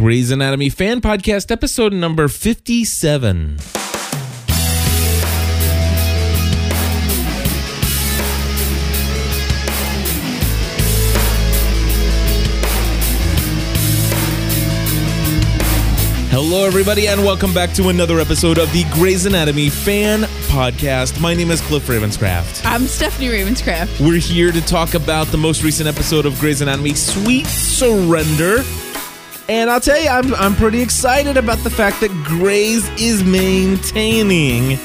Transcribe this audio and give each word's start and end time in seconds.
Grey's 0.00 0.30
Anatomy 0.30 0.70
Fan 0.70 1.02
Podcast, 1.02 1.50
episode 1.50 1.92
number 1.92 2.26
57. 2.26 3.58
Hello, 16.30 16.64
everybody, 16.64 17.06
and 17.06 17.22
welcome 17.22 17.52
back 17.52 17.74
to 17.74 17.90
another 17.90 18.20
episode 18.20 18.56
of 18.56 18.72
the 18.72 18.84
Grey's 18.94 19.26
Anatomy 19.26 19.68
Fan 19.68 20.22
Podcast. 20.48 21.20
My 21.20 21.34
name 21.34 21.50
is 21.50 21.60
Cliff 21.60 21.86
Ravenscraft. 21.86 22.64
I'm 22.64 22.86
Stephanie 22.86 23.28
Ravenscraft. 23.28 24.00
We're 24.00 24.18
here 24.18 24.50
to 24.50 24.62
talk 24.62 24.94
about 24.94 25.26
the 25.26 25.36
most 25.36 25.62
recent 25.62 25.86
episode 25.86 26.24
of 26.24 26.38
Grey's 26.40 26.62
Anatomy, 26.62 26.94
Sweet 26.94 27.46
Surrender. 27.46 28.62
And 29.50 29.68
I'll 29.68 29.80
tell 29.80 30.00
you, 30.00 30.08
I'm, 30.08 30.32
I'm 30.36 30.54
pretty 30.54 30.80
excited 30.80 31.36
about 31.36 31.58
the 31.64 31.70
fact 31.70 32.00
that 32.02 32.10
Grey's 32.24 32.88
is 32.90 33.24
maintaining 33.24 34.78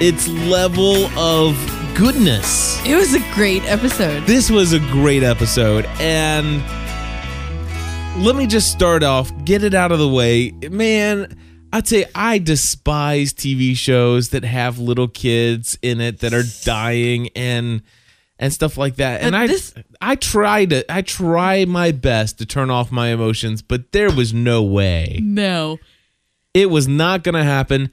its 0.00 0.26
level 0.26 1.06
of 1.16 1.54
goodness. 1.94 2.84
It 2.84 2.96
was 2.96 3.14
a 3.14 3.20
great 3.34 3.62
episode. 3.66 4.24
This 4.26 4.50
was 4.50 4.72
a 4.72 4.80
great 4.80 5.22
episode, 5.22 5.84
and 6.00 6.60
let 8.20 8.34
me 8.34 8.48
just 8.48 8.72
start 8.72 9.04
off, 9.04 9.30
get 9.44 9.62
it 9.62 9.74
out 9.74 9.92
of 9.92 10.00
the 10.00 10.08
way. 10.08 10.50
Man, 10.68 11.38
I'd 11.72 11.86
say 11.86 12.06
I 12.12 12.38
despise 12.38 13.32
TV 13.32 13.76
shows 13.76 14.30
that 14.30 14.42
have 14.42 14.80
little 14.80 15.06
kids 15.06 15.78
in 15.82 16.00
it 16.00 16.18
that 16.18 16.34
are 16.34 16.42
dying 16.64 17.28
and 17.36 17.82
and 18.40 18.52
stuff 18.52 18.76
like 18.76 18.96
that. 18.96 19.20
And 19.20 19.36
I 19.36 19.46
this- 19.46 19.74
I 20.00 20.16
try 20.16 20.64
to 20.64 20.92
I 20.92 21.02
try 21.02 21.64
my 21.66 21.92
best 21.92 22.38
to 22.38 22.46
turn 22.46 22.70
off 22.70 22.90
my 22.90 23.08
emotions, 23.08 23.62
but 23.62 23.92
there 23.92 24.10
was 24.10 24.34
no 24.34 24.62
way. 24.64 25.20
No. 25.22 25.78
It 26.52 26.70
was 26.70 26.88
not 26.88 27.22
going 27.22 27.36
to 27.36 27.44
happen. 27.44 27.92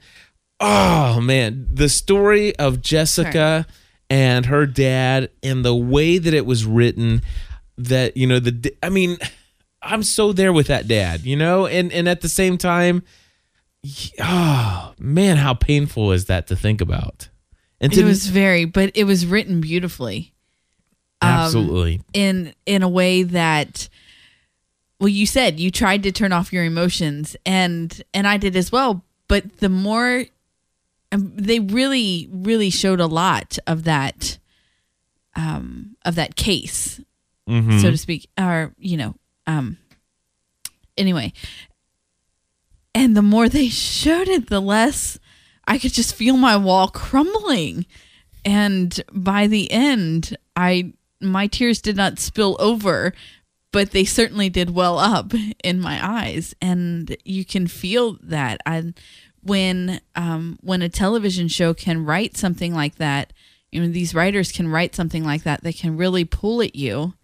Oh 0.58 1.20
man, 1.20 1.68
the 1.72 1.88
story 1.88 2.56
of 2.56 2.82
Jessica 2.82 3.66
and 4.10 4.46
her 4.46 4.66
dad 4.66 5.30
and 5.44 5.64
the 5.64 5.76
way 5.76 6.18
that 6.18 6.34
it 6.34 6.46
was 6.46 6.64
written 6.64 7.22
that 7.76 8.16
you 8.16 8.26
know 8.26 8.40
the 8.40 8.74
I 8.82 8.88
mean 8.88 9.18
I'm 9.82 10.02
so 10.02 10.32
there 10.32 10.52
with 10.52 10.66
that 10.66 10.88
dad, 10.88 11.20
you 11.20 11.36
know? 11.36 11.66
And 11.66 11.92
and 11.92 12.08
at 12.08 12.22
the 12.22 12.28
same 12.28 12.58
time 12.58 13.02
oh 14.20 14.94
man, 14.98 15.36
how 15.36 15.54
painful 15.54 16.10
is 16.12 16.24
that 16.24 16.46
to 16.48 16.56
think 16.56 16.80
about? 16.80 17.28
And 17.80 17.92
to 17.92 18.00
It 18.00 18.04
was 18.04 18.26
very, 18.26 18.64
but 18.64 18.90
it 18.96 19.04
was 19.04 19.24
written 19.24 19.60
beautifully. 19.60 20.34
Um, 21.20 21.28
absolutely. 21.30 22.00
in 22.12 22.54
in 22.66 22.82
a 22.82 22.88
way 22.88 23.22
that 23.24 23.88
well 25.00 25.08
you 25.08 25.26
said 25.26 25.58
you 25.60 25.70
tried 25.70 26.02
to 26.04 26.12
turn 26.12 26.32
off 26.32 26.52
your 26.52 26.64
emotions 26.64 27.36
and 27.46 28.02
and 28.14 28.26
I 28.26 28.36
did 28.36 28.54
as 28.56 28.70
well 28.72 29.04
but 29.28 29.58
the 29.58 29.68
more 29.68 30.24
um, 31.12 31.32
they 31.36 31.60
really 31.60 32.28
really 32.32 32.70
showed 32.70 33.00
a 33.00 33.06
lot 33.06 33.58
of 33.66 33.84
that 33.84 34.38
um 35.34 35.96
of 36.04 36.14
that 36.16 36.36
case 36.36 37.00
Mhm. 37.48 37.80
so 37.80 37.90
to 37.90 37.96
speak 37.96 38.28
or 38.38 38.74
you 38.78 38.96
know 38.98 39.14
um 39.46 39.78
anyway. 40.98 41.32
And 42.94 43.16
the 43.16 43.22
more 43.22 43.48
they 43.48 43.68
showed 43.68 44.28
it 44.28 44.48
the 44.48 44.60
less 44.60 45.18
i 45.66 45.78
could 45.78 45.92
just 45.92 46.14
feel 46.14 46.36
my 46.36 46.56
wall 46.56 46.88
crumbling. 46.88 47.86
And 48.44 48.98
by 49.12 49.46
the 49.46 49.70
end 49.70 50.36
i 50.56 50.92
my 51.20 51.46
tears 51.46 51.80
did 51.80 51.96
not 51.96 52.18
spill 52.18 52.56
over 52.58 53.12
but 53.70 53.90
they 53.90 54.04
certainly 54.04 54.48
did 54.48 54.70
well 54.70 54.98
up 54.98 55.32
in 55.62 55.78
my 55.78 56.00
eyes. 56.02 56.54
And 56.60 57.14
you 57.26 57.44
can 57.44 57.66
feel 57.66 58.16
that. 58.22 58.62
I, 58.64 58.94
when 59.42 60.00
um, 60.14 60.58
when 60.62 60.82
a 60.82 60.88
television 60.88 61.48
show 61.48 61.74
can 61.74 62.04
write 62.04 62.36
something 62.36 62.74
like 62.74 62.96
that 62.96 63.32
you 63.70 63.80
know 63.80 63.88
these 63.88 64.14
writers 64.14 64.50
can 64.50 64.68
write 64.68 64.94
something 64.94 65.24
like 65.24 65.42
that 65.44 65.62
They 65.62 65.72
can 65.72 65.96
really 65.96 66.24
pull 66.24 66.60
at 66.62 66.74
you 66.74 67.14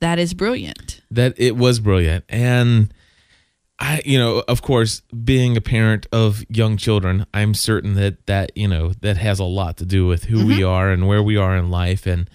that 0.00 0.18
is 0.18 0.34
brilliant. 0.34 1.00
That 1.10 1.34
it 1.38 1.56
was 1.56 1.80
brilliant. 1.80 2.24
And 2.28 2.92
i 3.80 4.00
you 4.04 4.18
know 4.18 4.44
of 4.46 4.62
course 4.62 5.00
being 5.24 5.56
a 5.56 5.60
parent 5.60 6.06
of 6.12 6.44
young 6.48 6.76
children 6.76 7.26
i'm 7.34 7.54
certain 7.54 7.94
that 7.94 8.24
that 8.26 8.56
you 8.56 8.68
know 8.68 8.92
that 9.00 9.16
has 9.16 9.40
a 9.40 9.44
lot 9.44 9.76
to 9.76 9.84
do 9.84 10.06
with 10.06 10.26
who 10.26 10.46
we 10.46 10.62
are 10.62 10.90
and 10.90 11.08
where 11.08 11.22
we 11.22 11.36
are 11.36 11.56
in 11.56 11.70
life. 11.70 12.06
And 12.06 12.30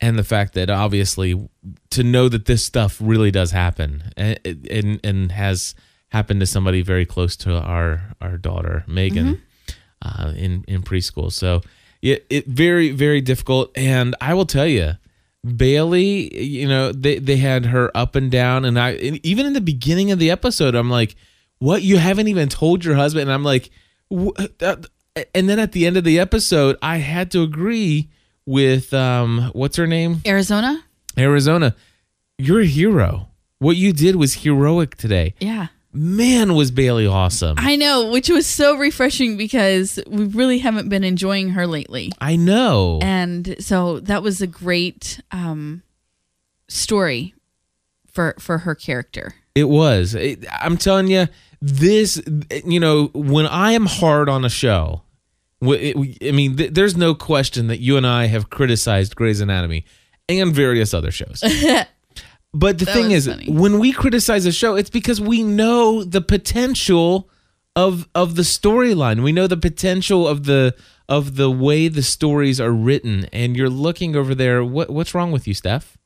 and 0.00 0.18
the 0.18 0.24
fact 0.24 0.54
that 0.54 0.70
obviously 0.70 1.48
to 1.90 2.02
know 2.02 2.28
that 2.28 2.46
this 2.46 2.64
stuff 2.64 2.98
really 3.00 3.30
does 3.30 3.50
happen 3.50 4.12
and 4.16 4.38
and, 4.44 5.00
and 5.04 5.32
has 5.32 5.74
happened 6.08 6.40
to 6.40 6.46
somebody 6.46 6.82
very 6.82 7.06
close 7.06 7.36
to 7.36 7.56
our 7.56 8.14
our 8.20 8.36
daughter 8.36 8.84
megan 8.86 9.42
uh, 10.02 10.32
in 10.36 10.64
in 10.66 10.82
preschool 10.82 11.32
so 11.32 11.60
it, 12.02 12.26
it 12.30 12.46
very 12.46 12.90
very 12.90 13.20
difficult 13.20 13.70
and 13.76 14.14
i 14.20 14.34
will 14.34 14.46
tell 14.46 14.66
you 14.66 14.94
Bailey, 15.56 16.38
you 16.38 16.68
know, 16.68 16.92
they 16.92 17.18
they 17.18 17.38
had 17.38 17.64
her 17.66 17.90
up 17.96 18.14
and 18.14 18.30
down, 18.30 18.66
and 18.66 18.78
I 18.78 18.90
and 18.90 19.24
even 19.24 19.46
in 19.46 19.54
the 19.54 19.62
beginning 19.62 20.10
of 20.10 20.18
the 20.18 20.30
episode, 20.30 20.74
I'm 20.74 20.90
like, 20.90 21.16
"What? 21.60 21.80
You 21.82 21.96
haven't 21.96 22.28
even 22.28 22.50
told 22.50 22.84
your 22.84 22.94
husband?" 22.94 23.22
And 23.22 23.32
I'm 23.32 23.42
like, 23.42 23.70
and 24.10 25.48
then 25.48 25.58
at 25.58 25.72
the 25.72 25.86
end 25.86 25.96
of 25.96 26.04
the 26.04 26.18
episode, 26.20 26.76
I 26.82 26.98
had 26.98 27.30
to 27.30 27.42
agree 27.42 28.10
with 28.46 28.92
um, 28.94 29.50
what's 29.54 29.76
her 29.76 29.86
name, 29.86 30.22
arizona 30.26 30.82
Arizona. 31.18 31.74
You're 32.38 32.60
a 32.60 32.66
hero. 32.66 33.28
What 33.58 33.76
you 33.76 33.92
did 33.92 34.16
was 34.16 34.34
heroic 34.34 34.96
today. 34.96 35.34
yeah 35.40 35.68
Man, 35.92 36.54
was 36.54 36.70
Bailey 36.70 37.06
awesome. 37.06 37.56
i 37.58 37.74
know 37.76 38.10
which 38.12 38.28
was 38.30 38.46
so 38.46 38.76
refreshing 38.76 39.36
because 39.36 39.98
we 40.06 40.24
really 40.24 40.58
haven't 40.58 40.88
been 40.88 41.02
enjoying 41.04 41.50
her 41.50 41.66
lately 41.66 42.12
I 42.20 42.36
know. 42.36 43.00
and 43.02 43.56
so 43.58 43.98
that 44.00 44.22
was 44.22 44.40
a 44.40 44.46
great 44.46 45.20
um, 45.32 45.82
story 46.68 47.34
for 48.10 48.34
for 48.38 48.58
her 48.58 48.74
character 48.74 49.34
It 49.54 49.64
was. 49.68 50.14
It- 50.14 50.46
I'm 50.62 50.76
telling 50.76 51.08
you, 51.08 51.26
this. 51.60 52.22
You 52.64 52.78
know, 52.80 53.10
when 53.12 53.46
I 53.46 53.72
am 53.72 53.86
hard 53.86 54.28
on 54.28 54.44
a 54.44 54.48
show, 54.48 55.02
I 55.62 56.30
mean, 56.32 56.56
th- 56.56 56.72
there's 56.72 56.96
no 56.96 57.14
question 57.14 57.66
that 57.68 57.80
you 57.80 57.96
and 57.96 58.06
I 58.06 58.26
have 58.26 58.48
criticized 58.50 59.14
Grey's 59.16 59.40
Anatomy 59.40 59.84
and 60.28 60.54
various 60.54 60.94
other 60.94 61.10
shows. 61.10 61.40
but 62.54 62.78
the 62.78 62.84
That 62.86 62.94
thing 62.94 63.10
is, 63.10 63.26
funny. 63.26 63.50
when 63.50 63.78
we 63.78 63.92
criticize 63.92 64.46
a 64.46 64.52
show, 64.52 64.74
it's 64.76 64.90
because 64.90 65.20
we 65.20 65.42
know 65.42 66.02
the 66.04 66.20
potential 66.22 67.28
of 67.76 68.08
of 68.14 68.34
the 68.36 68.42
storyline. 68.42 69.22
We 69.22 69.32
know 69.32 69.46
the 69.46 69.56
potential 69.56 70.26
of 70.26 70.44
the 70.44 70.74
of 71.08 71.36
the 71.36 71.50
way 71.50 71.88
the 71.88 72.02
stories 72.02 72.60
are 72.60 72.72
written. 72.72 73.26
And 73.32 73.56
you're 73.56 73.68
looking 73.70 74.16
over 74.16 74.34
there. 74.34 74.64
What 74.64 74.90
what's 74.90 75.14
wrong 75.14 75.30
with 75.30 75.46
you, 75.46 75.54
Steph? 75.54 75.96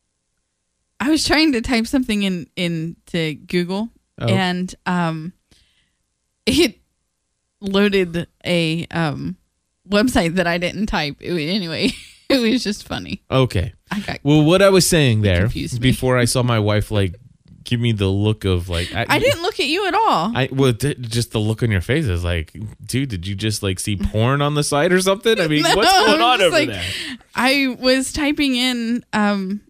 I 1.00 1.10
was 1.10 1.25
trying 1.25 1.53
to 1.53 1.60
type 1.60 1.87
something 1.87 2.22
in 2.22 2.48
into 2.56 3.34
Google 3.34 3.88
Oh. 4.20 4.26
and 4.28 4.72
um 4.87 5.32
it 6.47 6.78
loaded 7.60 8.26
a 8.44 8.87
um 8.91 9.37
website 9.88 10.34
that 10.36 10.46
I 10.46 10.58
didn't 10.58 10.86
type. 10.86 11.16
It, 11.20 11.32
anyway, 11.32 11.90
it 12.28 12.40
was 12.40 12.62
just 12.64 12.86
funny. 12.86 13.22
Okay. 13.30 13.72
I 13.90 14.00
got 14.00 14.18
Well, 14.22 14.42
what 14.44 14.62
I 14.62 14.70
was 14.70 14.88
saying 14.88 15.22
there 15.22 15.48
before 15.80 16.18
I 16.18 16.24
saw 16.24 16.42
my 16.42 16.58
wife 16.58 16.90
like 16.90 17.14
give 17.64 17.80
me 17.80 17.92
the 17.92 18.08
look 18.08 18.44
of 18.44 18.68
like 18.68 18.94
I, 18.94 19.06
I 19.08 19.18
didn't 19.18 19.40
look 19.40 19.58
at 19.58 19.66
you 19.66 19.86
at 19.86 19.94
all. 19.94 20.32
I 20.36 20.48
well 20.52 20.74
th- 20.74 21.00
just 21.00 21.32
the 21.32 21.38
look 21.38 21.62
on 21.62 21.70
your 21.70 21.80
face 21.80 22.04
is 22.06 22.22
like, 22.24 22.52
dude, 22.84 23.08
did 23.08 23.26
you 23.26 23.34
just 23.34 23.62
like 23.62 23.80
see 23.80 23.96
porn 23.96 24.42
on 24.42 24.54
the 24.54 24.62
site 24.62 24.92
or 24.92 25.00
something? 25.00 25.40
I 25.40 25.48
mean, 25.48 25.62
No, 25.64 25.74
what's 25.76 25.90
going 25.92 26.20
on 26.20 26.40
over 26.42 26.50
like- 26.50 26.68
there? 26.68 26.84
I 27.34 27.76
was 27.80 28.12
typing 28.12 28.54
in 28.56 29.04
um 29.12 29.60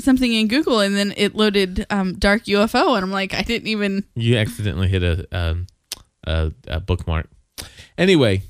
something 0.00 0.32
in 0.32 0.48
Google 0.48 0.80
and 0.80 0.96
then 0.96 1.12
it 1.16 1.34
loaded 1.34 1.86
um 1.90 2.14
dark 2.18 2.44
UFO 2.44 2.94
and 2.96 3.04
I'm 3.04 3.10
like 3.12 3.34
I 3.34 3.42
didn't 3.42 3.68
even 3.68 4.04
You 4.14 4.36
accidentally 4.36 4.88
hit 4.88 5.02
a 5.02 5.26
um 5.32 5.66
a, 6.26 6.52
a 6.68 6.80
bookmark. 6.80 7.28
Anyway, 7.96 8.42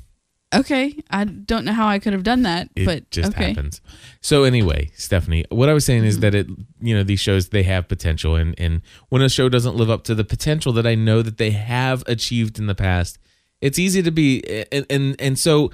Okay, 0.53 0.97
I 1.11 1.25
don't 1.25 1.65
know 1.65 1.73
how 1.73 1.87
I 1.87 2.01
could 2.01 2.13
have 2.13 2.25
done 2.25 2.43
that, 2.43 2.71
but 2.75 2.83
it 2.83 2.87
but 2.87 3.11
just 3.11 3.33
okay. 3.33 3.51
happens. 3.51 3.81
So 4.21 4.43
anyway, 4.43 4.91
Stephanie, 4.97 5.45
what 5.49 5.69
I 5.69 5.73
was 5.75 5.87
saying 5.87 6.01
Mm-hmm. 6.01 6.09
is 6.09 6.21
that 6.21 6.35
it, 6.35 6.49
you 6.81 6.97
know, 6.97 7.05
these 7.05 7.21
shows 7.21 7.51
they 7.51 7.63
have 7.63 7.87
potential, 7.87 8.35
and 8.35 8.55
and 8.59 8.83
when 9.11 9.23
a 9.23 9.29
show 9.29 9.49
doesn't 9.49 9.77
live 9.77 9.91
up 9.91 10.03
to 10.05 10.15
the 10.15 10.25
potential 10.25 10.73
that 10.73 10.87
I 10.87 10.97
know 10.97 11.23
that 11.23 11.39
they 11.39 11.53
have 11.53 12.03
achieved 12.09 12.59
in 12.59 12.67
the 12.67 12.75
past, 12.75 13.19
it's 13.61 13.79
easy 13.79 14.03
to 14.03 14.11
be, 14.11 14.43
and 14.73 14.87
and 14.91 15.21
and 15.21 15.39
so 15.39 15.71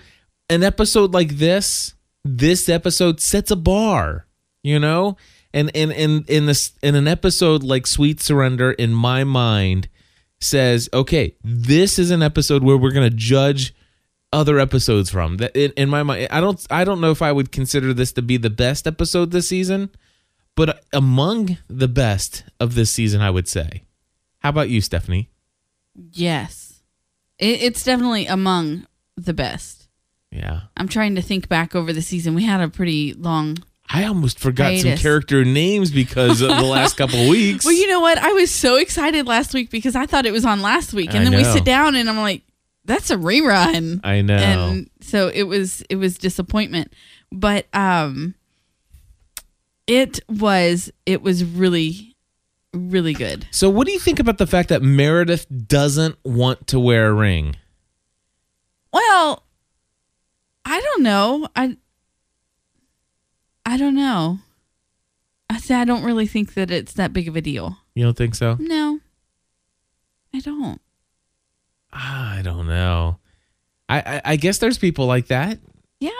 an 0.50 0.62
episode 0.62 1.14
like 1.14 1.38
this, 1.38 1.94
this 2.22 2.68
episode 2.68 3.18
sets 3.20 3.50
a 3.50 3.56
bar, 3.56 4.26
you 4.62 4.78
know, 4.78 5.16
and 5.54 5.70
and 5.74 5.90
and 5.90 6.28
in 6.28 6.44
this 6.44 6.72
in 6.82 6.94
an 6.96 7.08
episode 7.08 7.62
like 7.62 7.86
Sweet 7.86 8.20
Surrender, 8.20 8.72
in 8.72 8.92
my 8.92 9.24
mind, 9.24 9.88
says, 10.38 10.90
okay, 10.92 11.34
this 11.42 11.98
is 11.98 12.10
an 12.10 12.22
episode 12.22 12.62
where 12.62 12.76
we're 12.76 12.92
gonna 12.92 13.08
judge 13.08 13.74
other 14.36 14.58
episodes 14.58 15.08
from 15.10 15.38
that 15.38 15.56
in, 15.56 15.72
in 15.76 15.88
my 15.88 16.02
mind 16.02 16.28
i 16.30 16.40
don't 16.40 16.66
i 16.70 16.84
don't 16.84 17.00
know 17.00 17.10
if 17.10 17.22
i 17.22 17.32
would 17.32 17.50
consider 17.50 17.94
this 17.94 18.12
to 18.12 18.20
be 18.22 18.36
the 18.36 18.50
best 18.50 18.86
episode 18.86 19.30
this 19.30 19.48
season 19.48 19.88
but 20.54 20.84
among 20.92 21.56
the 21.68 21.88
best 21.88 22.44
of 22.60 22.74
this 22.74 22.90
season 22.90 23.20
i 23.20 23.30
would 23.30 23.48
say 23.48 23.82
how 24.40 24.50
about 24.50 24.68
you 24.68 24.80
stephanie 24.80 25.30
Yes. 26.12 26.82
It, 27.38 27.62
it's 27.62 27.84
definitely 27.84 28.26
among 28.26 28.86
the 29.16 29.32
best. 29.32 29.88
Yeah. 30.30 30.62
I'm 30.76 30.88
trying 30.88 31.14
to 31.14 31.22
think 31.22 31.48
back 31.48 31.74
over 31.74 31.92
the 31.92 32.02
season. 32.02 32.34
We 32.34 32.44
had 32.44 32.60
a 32.60 32.68
pretty 32.68 33.14
long. 33.14 33.58
I 33.88 34.04
almost 34.04 34.40
forgot 34.40 34.76
some 34.78 34.96
character 34.96 35.44
names 35.44 35.90
because 35.92 36.40
of 36.40 36.48
the 36.48 36.62
last 36.62 36.96
couple 36.96 37.20
of 37.22 37.28
weeks. 37.28 37.64
Well, 37.64 37.74
you 37.74 37.86
know 37.86 38.00
what? 38.00 38.18
I 38.18 38.32
was 38.32 38.50
so 38.50 38.76
excited 38.76 39.26
last 39.26 39.54
week 39.54 39.70
because 39.70 39.94
I 39.94 40.06
thought 40.06 40.26
it 40.26 40.32
was 40.32 40.44
on 40.44 40.60
last 40.60 40.92
week, 40.92 41.10
and 41.14 41.20
I 41.20 41.30
then 41.30 41.36
we 41.36 41.44
sit 41.44 41.64
down 41.64 41.94
and 41.94 42.10
I'm 42.10 42.16
like, 42.16 42.42
"That's 42.86 43.10
a 43.10 43.16
rerun." 43.16 44.00
I 44.04 44.22
know. 44.22 44.36
and 44.36 44.90
so 45.00 45.28
it 45.28 45.42
was 45.44 45.82
it 45.90 45.96
was 45.96 46.16
disappointment 46.18 46.92
but 47.32 47.66
um 47.74 48.34
it 49.86 50.20
was 50.28 50.90
it 51.04 51.22
was 51.22 51.44
really 51.44 52.14
really 52.72 53.12
good 53.14 53.46
so, 53.50 53.70
what 53.70 53.86
do 53.86 53.92
you 53.92 53.98
think 53.98 54.18
about 54.20 54.36
the 54.38 54.46
fact 54.46 54.68
that 54.68 54.82
Meredith 54.82 55.46
doesn't 55.68 56.16
want 56.24 56.66
to 56.68 56.78
wear 56.80 57.08
a 57.08 57.12
ring? 57.14 57.56
well 58.92 59.42
i 60.64 60.80
don't 60.80 61.02
know 61.02 61.48
i 61.56 61.76
i 63.64 63.76
don't 63.76 63.94
know 63.94 64.38
i 65.50 65.58
say 65.58 65.74
i 65.74 65.84
don't 65.84 66.02
really 66.04 66.26
think 66.26 66.54
that 66.54 66.70
it's 66.70 66.92
that 66.94 67.12
big 67.12 67.28
of 67.28 67.36
a 67.36 67.40
deal 67.40 67.78
You 67.94 68.04
don't 68.04 68.16
think 68.16 68.34
so? 68.34 68.56
no 68.60 69.00
i 70.34 70.40
don't 70.40 70.80
I 71.98 72.40
don't 72.44 72.66
know. 72.66 73.18
I, 73.88 73.98
I, 74.00 74.22
I 74.32 74.36
guess 74.36 74.58
there's 74.58 74.78
people 74.78 75.06
like 75.06 75.28
that, 75.28 75.58
yeah 76.00 76.10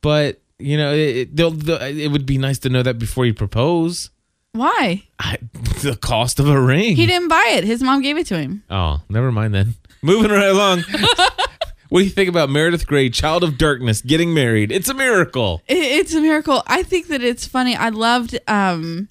but 0.00 0.40
you 0.58 0.76
know, 0.76 0.92
it, 0.92 1.16
it, 1.16 1.36
they'll, 1.36 1.50
they'll- 1.50 1.80
it 1.82 2.08
would 2.08 2.26
be 2.26 2.38
nice 2.38 2.58
to 2.60 2.68
know 2.68 2.82
that 2.82 2.98
before 2.98 3.24
you 3.26 3.34
propose. 3.34 4.10
why 4.52 5.04
I, 5.18 5.38
the 5.82 5.96
cost 6.00 6.38
of 6.40 6.48
a 6.48 6.60
ring. 6.60 6.96
he 6.96 7.06
didn't 7.06 7.28
buy 7.28 7.52
it 7.56 7.64
his 7.64 7.82
mom 7.82 8.02
gave 8.02 8.16
it 8.18 8.26
to 8.28 8.38
him 8.38 8.62
Oh, 8.70 9.00
never 9.08 9.30
mind 9.32 9.54
then. 9.54 9.74
Moving 10.02 10.30
right 10.30 10.48
along. 10.50 10.82
what 11.88 12.00
do 12.00 12.04
you 12.04 12.10
think 12.10 12.28
about 12.28 12.50
Meredith 12.50 12.86
Grey, 12.86 13.08
Child 13.08 13.42
of 13.44 13.56
Darkness, 13.56 14.02
getting 14.02 14.34
married? 14.34 14.70
It's 14.70 14.88
a 14.90 14.94
miracle. 14.94 15.62
It, 15.66 15.78
it's 15.78 16.14
a 16.14 16.20
miracle. 16.20 16.62
I 16.66 16.82
think 16.82 17.06
that 17.08 17.22
it's 17.22 17.46
funny. 17.46 17.74
I 17.74 17.88
loved 17.88 18.38
um 18.48 19.08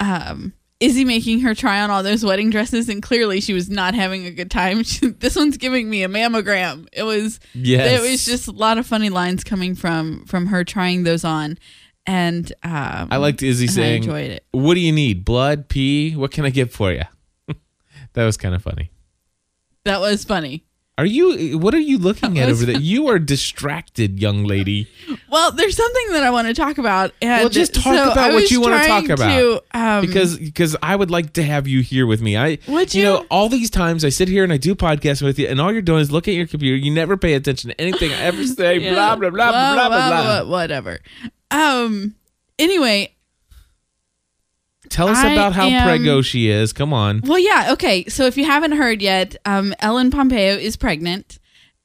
um 0.00 0.52
Izzy 0.78 1.04
making 1.06 1.40
her 1.40 1.54
try 1.54 1.80
on 1.80 1.90
all 1.90 2.02
those 2.02 2.24
wedding 2.24 2.50
dresses, 2.50 2.88
and 2.88 3.02
clearly 3.02 3.40
she 3.40 3.54
was 3.54 3.70
not 3.70 3.94
having 3.94 4.26
a 4.26 4.30
good 4.30 4.50
time. 4.50 4.82
She, 4.84 5.08
this 5.08 5.34
one's 5.34 5.56
giving 5.56 5.88
me 5.88 6.02
a 6.02 6.08
mammogram. 6.08 6.86
It 6.92 7.02
was 7.02 7.40
Yes. 7.54 7.98
It 8.00 8.10
was 8.10 8.24
just 8.26 8.46
a 8.46 8.52
lot 8.52 8.76
of 8.76 8.86
funny 8.86 9.08
lines 9.08 9.42
coming 9.42 9.74
from 9.74 10.24
from 10.26 10.46
her 10.46 10.64
trying 10.64 11.04
those 11.04 11.24
on, 11.24 11.58
and 12.06 12.52
um, 12.62 13.08
I 13.10 13.16
liked 13.16 13.42
Izzy 13.42 13.64
and 13.64 13.70
I 13.70 13.74
saying, 13.74 14.02
enjoyed 14.02 14.30
it. 14.32 14.44
What 14.52 14.74
do 14.74 14.80
you 14.80 14.92
need? 14.92 15.24
Blood, 15.24 15.68
pee? 15.68 16.14
What 16.14 16.30
can 16.30 16.44
I 16.44 16.50
get 16.50 16.70
for 16.70 16.92
you? 16.92 17.04
that 18.12 18.24
was 18.24 18.36
kind 18.36 18.54
of 18.54 18.62
funny. 18.62 18.90
That 19.84 20.00
was 20.00 20.24
funny. 20.24 20.65
Are 20.98 21.04
you? 21.04 21.58
What 21.58 21.74
are 21.74 21.78
you 21.78 21.98
looking 21.98 22.38
at 22.38 22.48
over 22.48 22.64
there? 22.64 22.80
You 22.80 23.08
are 23.08 23.18
distracted, 23.18 24.18
young 24.18 24.44
lady. 24.44 24.88
Well, 25.28 25.52
there's 25.52 25.76
something 25.76 26.12
that 26.12 26.22
I 26.22 26.30
want 26.30 26.48
to 26.48 26.54
talk 26.54 26.78
about. 26.78 27.12
And 27.20 27.42
Well, 27.42 27.48
just 27.50 27.74
talk 27.74 27.84
so 27.94 28.12
about 28.12 28.32
what 28.32 28.50
you 28.50 28.60
wanna 28.62 28.86
talk 28.86 29.08
about. 29.10 29.28
to, 29.38 29.62
um, 29.78 30.00
because 30.06 30.38
because 30.38 30.74
I 30.82 30.96
would 30.96 31.10
like 31.10 31.34
to 31.34 31.42
have 31.42 31.66
you 31.68 31.80
here 31.82 32.06
with 32.06 32.22
me. 32.22 32.36
I 32.38 32.58
Would 32.68 32.94
you 32.94 33.00
you? 33.02 33.06
know 33.08 33.26
all 33.30 33.48
these 33.50 33.68
times 33.68 34.04
I 34.04 34.08
sit 34.08 34.28
here 34.28 34.42
and 34.44 34.52
I 34.52 34.56
do 34.56 34.74
podcasts 34.74 35.20
with 35.20 35.38
you, 35.38 35.46
and 35.48 35.60
all 35.60 35.70
you're 35.72 35.82
doing 35.82 36.00
is 36.00 36.10
look 36.10 36.28
at 36.28 36.34
your 36.34 36.46
computer. 36.46 36.76
You 36.76 36.90
never 36.90 37.16
pay 37.18 37.34
attention 37.34 37.70
to 37.70 37.80
anything 37.80 38.12
I 38.12 38.20
ever 38.22 38.44
say. 38.46 38.78
Yeah. 38.78 38.94
Blah 38.94 39.16
blah 39.16 39.30
blah 39.30 39.50
blah 39.50 39.74
blah 39.74 39.88
blah. 39.88 40.08
blah. 40.08 40.42
blah, 40.44 40.50
Whatever. 40.50 41.00
Um. 41.50 42.14
Anyway, 42.58 43.14
Tell 44.96 45.08
us 45.08 45.18
I 45.18 45.32
about 45.34 45.52
how 45.52 45.66
am- 45.66 45.86
preggo 45.86 46.24
she 46.24 46.48
is. 46.48 46.72
Come 46.72 46.92
on. 46.94 47.20
Well, 47.22 47.38
yeah, 47.38 47.72
okay. 47.74 48.06
So 48.06 48.24
if 48.24 48.38
you 48.38 48.46
haven't 48.46 48.72
heard 48.72 49.02
yet, 49.02 49.36
um, 49.44 49.74
Ellen 49.80 50.10
Pompeo 50.10 50.54
is 50.56 50.76
pregnant, 50.78 51.38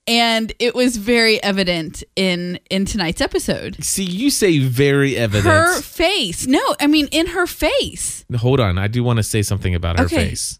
and 0.08 0.54
it 0.60 0.74
was 0.74 0.96
very 0.96 1.44
evident 1.44 2.04
in 2.16 2.58
in 2.70 2.86
tonight's 2.86 3.20
episode. 3.20 3.84
See, 3.84 4.06
you 4.06 4.30
say 4.30 4.60
very 4.60 5.18
evident. 5.18 5.46
Her 5.54 5.82
face. 5.82 6.48
No, 6.48 6.62
I 6.80 6.88
mean 6.88 7.08
in 7.12 7.28
her 7.28 7.46
face. 7.46 8.24
Hold 8.38 8.62
on, 8.62 8.78
I 8.78 8.88
do 8.88 9.04
want 9.04 9.18
to 9.18 9.24
say 9.24 9.42
something 9.42 9.76
about 9.76 10.00
her 10.00 10.06
Okay. 10.06 10.30
face. 10.30 10.60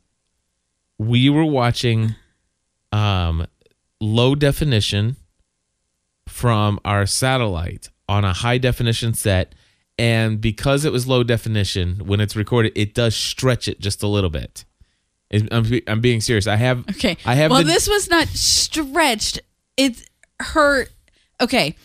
We 1.00 1.30
were 1.30 1.46
watching 1.46 2.16
um 2.92 3.48
low 4.02 4.36
definition 4.36 5.16
from 6.28 6.80
our 6.84 7.06
satellite 7.06 7.90
on 8.10 8.26
a 8.26 8.34
high 8.34 8.58
definition 8.58 9.14
set 9.14 9.56
and 9.98 10.42
because 10.42 10.86
it 10.86 10.92
was 10.92 11.08
low 11.08 11.24
definition 11.24 12.02
when 12.06 12.20
it's 12.20 12.36
recorded 12.36 12.72
it 12.76 12.94
does 12.94 13.16
stretch 13.16 13.68
it 13.68 13.80
just 13.80 14.04
a 14.04 14.08
little 14.08 14.30
bit. 14.30 14.66
I'm, 15.34 15.66
I'm 15.88 16.02
being 16.02 16.20
serious. 16.20 16.46
I 16.46 16.58
have 16.58 16.80
Okay. 16.90 17.16
I 17.26 17.36
have 17.36 17.52
Well, 17.52 17.62
the, 17.62 17.68
this 17.68 17.88
was 17.88 18.10
not 18.10 18.28
stretched. 18.28 19.40
It's 19.78 20.04
her. 20.42 20.88
Okay. 21.40 21.76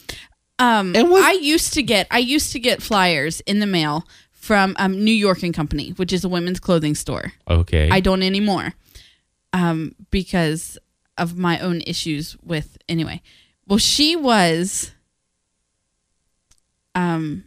Um, 0.59 0.93
was- 0.95 1.23
I 1.23 1.33
used 1.33 1.75
to 1.75 1.83
get 1.83 2.07
I 2.11 2.19
used 2.19 2.53
to 2.53 2.59
get 2.59 2.83
flyers 2.83 3.41
in 3.43 3.61
the 3.61 3.67
mail 3.67 4.07
from 4.33 4.75
um, 4.79 5.05
New 5.05 5.13
York 5.13 5.43
and 5.43 5.55
Company, 5.55 5.91
which 5.91 6.13
is 6.13 6.25
a 6.25 6.29
women's 6.29 6.61
clothing 6.61 6.95
store. 6.95 7.33
Okay. 7.49 7.89
I 7.91 8.01
don't 8.01 8.23
anymore 8.23 8.75
um, 9.53 9.95
because 10.11 10.79
of 11.19 11.37
my 11.37 11.59
own 11.61 11.81
issues 11.87 12.37
with 12.43 12.79
anyway. 12.89 13.23
Well, 13.67 13.79
she 13.79 14.17
was 14.17 14.93
um, 16.95 17.45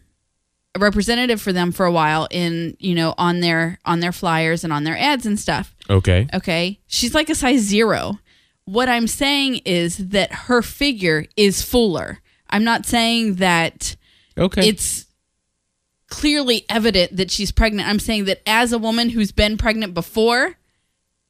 a 0.81 0.85
representative 0.85 1.41
for 1.41 1.51
them 1.53 1.71
for 1.71 1.85
a 1.85 1.91
while 1.91 2.27
in 2.31 2.75
you 2.79 2.95
know 2.95 3.13
on 3.17 3.39
their 3.39 3.79
on 3.85 3.99
their 3.99 4.11
flyers 4.11 4.63
and 4.63 4.71
on 4.73 4.83
their 4.83 4.97
ads 4.97 5.25
and 5.25 5.39
stuff. 5.39 5.75
okay. 5.89 6.27
Okay, 6.33 6.79
she's 6.87 7.13
like 7.13 7.29
a 7.29 7.35
size 7.35 7.61
zero. 7.61 8.19
What 8.65 8.87
I'm 8.89 9.07
saying 9.07 9.61
is 9.65 9.97
that 10.09 10.31
her 10.31 10.61
figure 10.61 11.25
is 11.35 11.61
fuller. 11.63 12.19
I'm 12.49 12.63
not 12.63 12.85
saying 12.85 13.35
that 13.35 13.95
Okay. 14.37 14.67
it's 14.67 15.05
clearly 16.09 16.65
evident 16.69 17.15
that 17.17 17.29
she's 17.31 17.51
pregnant. 17.51 17.87
I'm 17.87 17.99
saying 17.99 18.25
that 18.25 18.41
as 18.47 18.71
a 18.73 18.77
woman 18.79 19.09
who's 19.09 19.31
been 19.31 19.57
pregnant 19.57 19.93
before, 19.93 20.55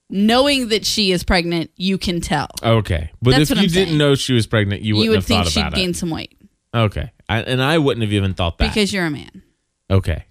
knowing 0.09 0.69
that 0.69 0.85
she 0.85 1.11
is 1.11 1.23
pregnant, 1.23 1.71
you 1.75 1.97
can 1.97 2.21
tell. 2.21 2.47
okay. 2.63 3.11
But 3.21 3.31
That's 3.31 3.51
if 3.51 3.57
you 3.57 3.63
I'm 3.63 3.69
didn't 3.69 3.87
saying. 3.89 3.97
know 3.97 4.15
she 4.15 4.33
was 4.33 4.47
pregnant, 4.47 4.81
you 4.81 4.95
wouldn't 4.95 5.03
You 5.05 5.09
would 5.11 5.15
have 5.17 5.25
think 5.25 5.43
thought 5.45 5.51
she'd 5.51 5.59
about 5.61 5.73
gain 5.75 5.93
some 5.93 6.09
weight 6.09 6.37
Okay. 6.73 7.11
I, 7.29 7.39
and 7.41 7.61
I 7.61 7.77
wouldn't 7.77 8.01
have 8.03 8.11
even 8.11 8.33
thought 8.33 8.57
that. 8.57 8.67
because 8.69 8.91
you're 8.91 9.05
a 9.05 9.09
man. 9.11 9.43
Okay. 9.89 10.25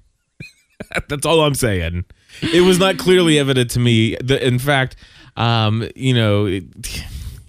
That's 1.08 1.24
all 1.24 1.40
I'm 1.40 1.54
saying. 1.54 2.04
It 2.42 2.62
was 2.62 2.78
not 2.78 2.98
clearly 2.98 3.38
evident 3.38 3.70
to 3.72 3.80
me. 3.80 4.16
That, 4.16 4.46
in 4.46 4.58
fact, 4.58 4.96
um, 5.36 5.88
you 5.96 6.12
know, 6.12 6.46
it, 6.46 6.64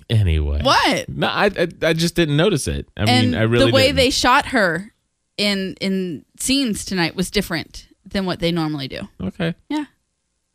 anyway. 0.10 0.62
What? 0.64 1.10
No, 1.10 1.28
I, 1.28 1.46
I 1.48 1.68
I 1.82 1.94
just 1.94 2.16
didn't 2.16 2.38
notice 2.38 2.68
it. 2.68 2.88
I 2.96 3.04
and 3.06 3.32
mean, 3.32 3.36
I 3.40 3.44
really 3.44 3.66
the 3.66 3.72
way 3.72 3.88
didn't. 3.88 3.98
they 3.98 4.10
shot 4.10 4.48
her 4.48 4.94
in 5.38 5.76
in 5.82 6.26
scenes 6.40 6.86
tonight 6.86 7.16
was 7.16 7.30
different 7.32 7.88
than 8.06 8.26
what 8.26 8.40
they 8.40 8.52
normally 8.52 8.88
do. 8.88 9.02
Okay. 9.22 9.56
Yeah. 9.70 9.86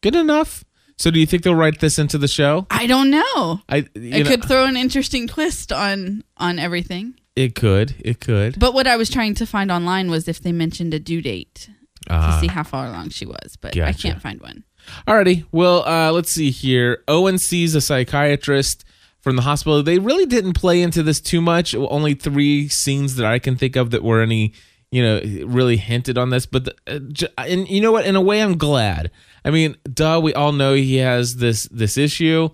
Good 0.00 0.14
enough. 0.16 0.64
So, 0.96 1.10
do 1.10 1.18
you 1.18 1.26
think 1.26 1.42
they'll 1.42 1.54
write 1.56 1.80
this 1.80 1.98
into 1.98 2.18
the 2.18 2.28
show? 2.28 2.66
I 2.70 2.86
don't 2.86 3.10
know. 3.10 3.60
I 3.68 3.86
It 3.94 4.24
know, 4.24 4.30
could 4.30 4.44
throw 4.44 4.64
an 4.64 4.76
interesting 4.76 5.26
twist 5.26 5.72
on 5.72 6.22
on 6.36 6.58
everything. 6.60 7.14
It 7.36 7.54
could. 7.54 7.94
It 8.00 8.20
could. 8.20 8.58
But 8.58 8.74
what 8.74 8.86
I 8.86 8.96
was 8.96 9.10
trying 9.10 9.34
to 9.36 9.46
find 9.46 9.70
online 9.72 10.10
was 10.10 10.28
if 10.28 10.40
they 10.40 10.52
mentioned 10.52 10.94
a 10.94 10.98
due 10.98 11.20
date 11.22 11.68
to 12.06 12.12
Ah. 12.14 12.38
see 12.40 12.48
how 12.48 12.62
far 12.62 12.86
along 12.86 13.10
she 13.10 13.26
was, 13.26 13.56
but 13.60 13.76
I 13.76 13.92
can't 13.92 14.20
find 14.20 14.40
one. 14.40 14.64
Alrighty. 15.08 15.44
Well, 15.50 15.82
uh, 15.88 16.12
let's 16.12 16.30
see 16.30 16.50
here. 16.50 17.02
Owen 17.08 17.38
sees 17.38 17.74
a 17.74 17.80
psychiatrist 17.80 18.84
from 19.22 19.36
the 19.36 19.42
hospital. 19.42 19.82
They 19.82 19.98
really 19.98 20.26
didn't 20.26 20.52
play 20.52 20.82
into 20.82 21.02
this 21.02 21.20
too 21.20 21.40
much. 21.40 21.74
Only 21.74 22.12
three 22.14 22.68
scenes 22.68 23.16
that 23.16 23.24
I 23.26 23.38
can 23.38 23.56
think 23.56 23.76
of 23.76 23.90
that 23.92 24.04
were 24.04 24.20
any, 24.20 24.52
you 24.92 25.02
know, 25.02 25.20
really 25.46 25.78
hinted 25.78 26.18
on 26.18 26.28
this. 26.28 26.44
But 26.44 26.66
the, 26.66 26.74
uh, 26.86 26.98
j- 27.10 27.28
and 27.38 27.66
you 27.68 27.80
know 27.80 27.92
what? 27.92 28.04
In 28.04 28.16
a 28.16 28.20
way, 28.20 28.42
I'm 28.42 28.58
glad. 28.58 29.10
I 29.42 29.50
mean, 29.50 29.76
duh, 29.92 30.20
we 30.22 30.34
all 30.34 30.52
know 30.52 30.74
he 30.74 30.96
has 30.96 31.36
this 31.36 31.66
this 31.72 31.96
issue, 31.96 32.50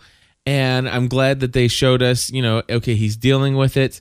and 0.46 0.88
I'm 0.88 1.08
glad 1.08 1.40
that 1.40 1.52
they 1.52 1.66
showed 1.66 2.02
us. 2.02 2.30
You 2.30 2.42
know, 2.42 2.62
okay, 2.70 2.94
he's 2.94 3.16
dealing 3.16 3.56
with 3.56 3.76
it. 3.76 4.00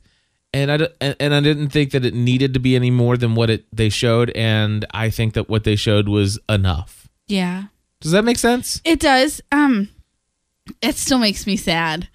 And 0.51 0.71
I, 0.71 0.89
and 1.19 1.35
I 1.35 1.41
didn't 1.41 1.69
think 1.69 1.91
that 1.91 2.03
it 2.03 2.15
needed 2.15 2.55
to 2.55 2.59
be 2.59 2.75
any 2.75 2.89
more 2.89 3.17
than 3.17 3.35
what 3.35 3.51
it 3.51 3.65
they 3.71 3.89
showed, 3.89 4.31
and 4.31 4.83
I 4.91 5.11
think 5.11 5.35
that 5.35 5.47
what 5.47 5.63
they 5.63 5.75
showed 5.75 6.09
was 6.09 6.39
enough. 6.49 7.07
Yeah. 7.27 7.65
Does 8.01 8.11
that 8.13 8.23
make 8.23 8.37
sense? 8.39 8.81
It 8.83 8.99
does. 8.99 9.41
Um 9.51 9.89
it 10.81 10.95
still 10.95 11.19
makes 11.19 11.45
me 11.45 11.55
sad 11.55 12.07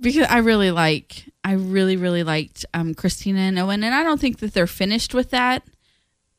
because 0.00 0.26
I 0.28 0.38
really 0.38 0.70
like 0.70 1.30
I 1.44 1.52
really 1.52 1.96
really 1.96 2.22
liked 2.22 2.64
um 2.72 2.94
Christina 2.94 3.40
and 3.40 3.58
Owen 3.58 3.84
and 3.84 3.94
I 3.94 4.02
don't 4.02 4.20
think 4.20 4.38
that 4.38 4.54
they're 4.54 4.66
finished 4.66 5.12
with 5.14 5.30
that. 5.30 5.62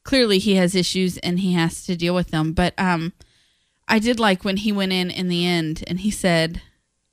Clearly 0.03 0.39
he 0.39 0.55
has 0.55 0.73
issues 0.75 1.17
and 1.19 1.39
he 1.39 1.53
has 1.53 1.85
to 1.85 1.95
deal 1.95 2.15
with 2.15 2.31
them, 2.31 2.53
but 2.53 2.73
um 2.79 3.13
I 3.87 3.99
did 3.99 4.19
like 4.19 4.43
when 4.43 4.57
he 4.57 4.71
went 4.71 4.93
in 4.93 5.11
in 5.11 5.27
the 5.27 5.45
end 5.45 5.83
and 5.87 5.99
he 5.99 6.09
said, 6.09 6.61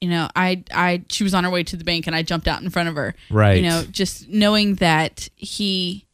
you 0.01 0.09
know, 0.09 0.29
I 0.35 0.65
I 0.73 1.05
she 1.09 1.25
was 1.25 1.35
on 1.35 1.45
her 1.45 1.51
way 1.51 1.63
to 1.65 1.77
the 1.77 1.85
bank 1.85 2.07
and 2.07 2.17
I 2.17 2.23
jumped 2.23 2.49
out 2.49 2.63
in 2.63 2.71
front 2.71 2.89
of 2.89 2.95
her. 2.97 3.15
Right. 3.31 3.63
You 3.63 3.69
know, 3.69 3.85
just 3.91 4.29
knowing 4.29 4.77
that 4.77 5.29
he 5.37 6.07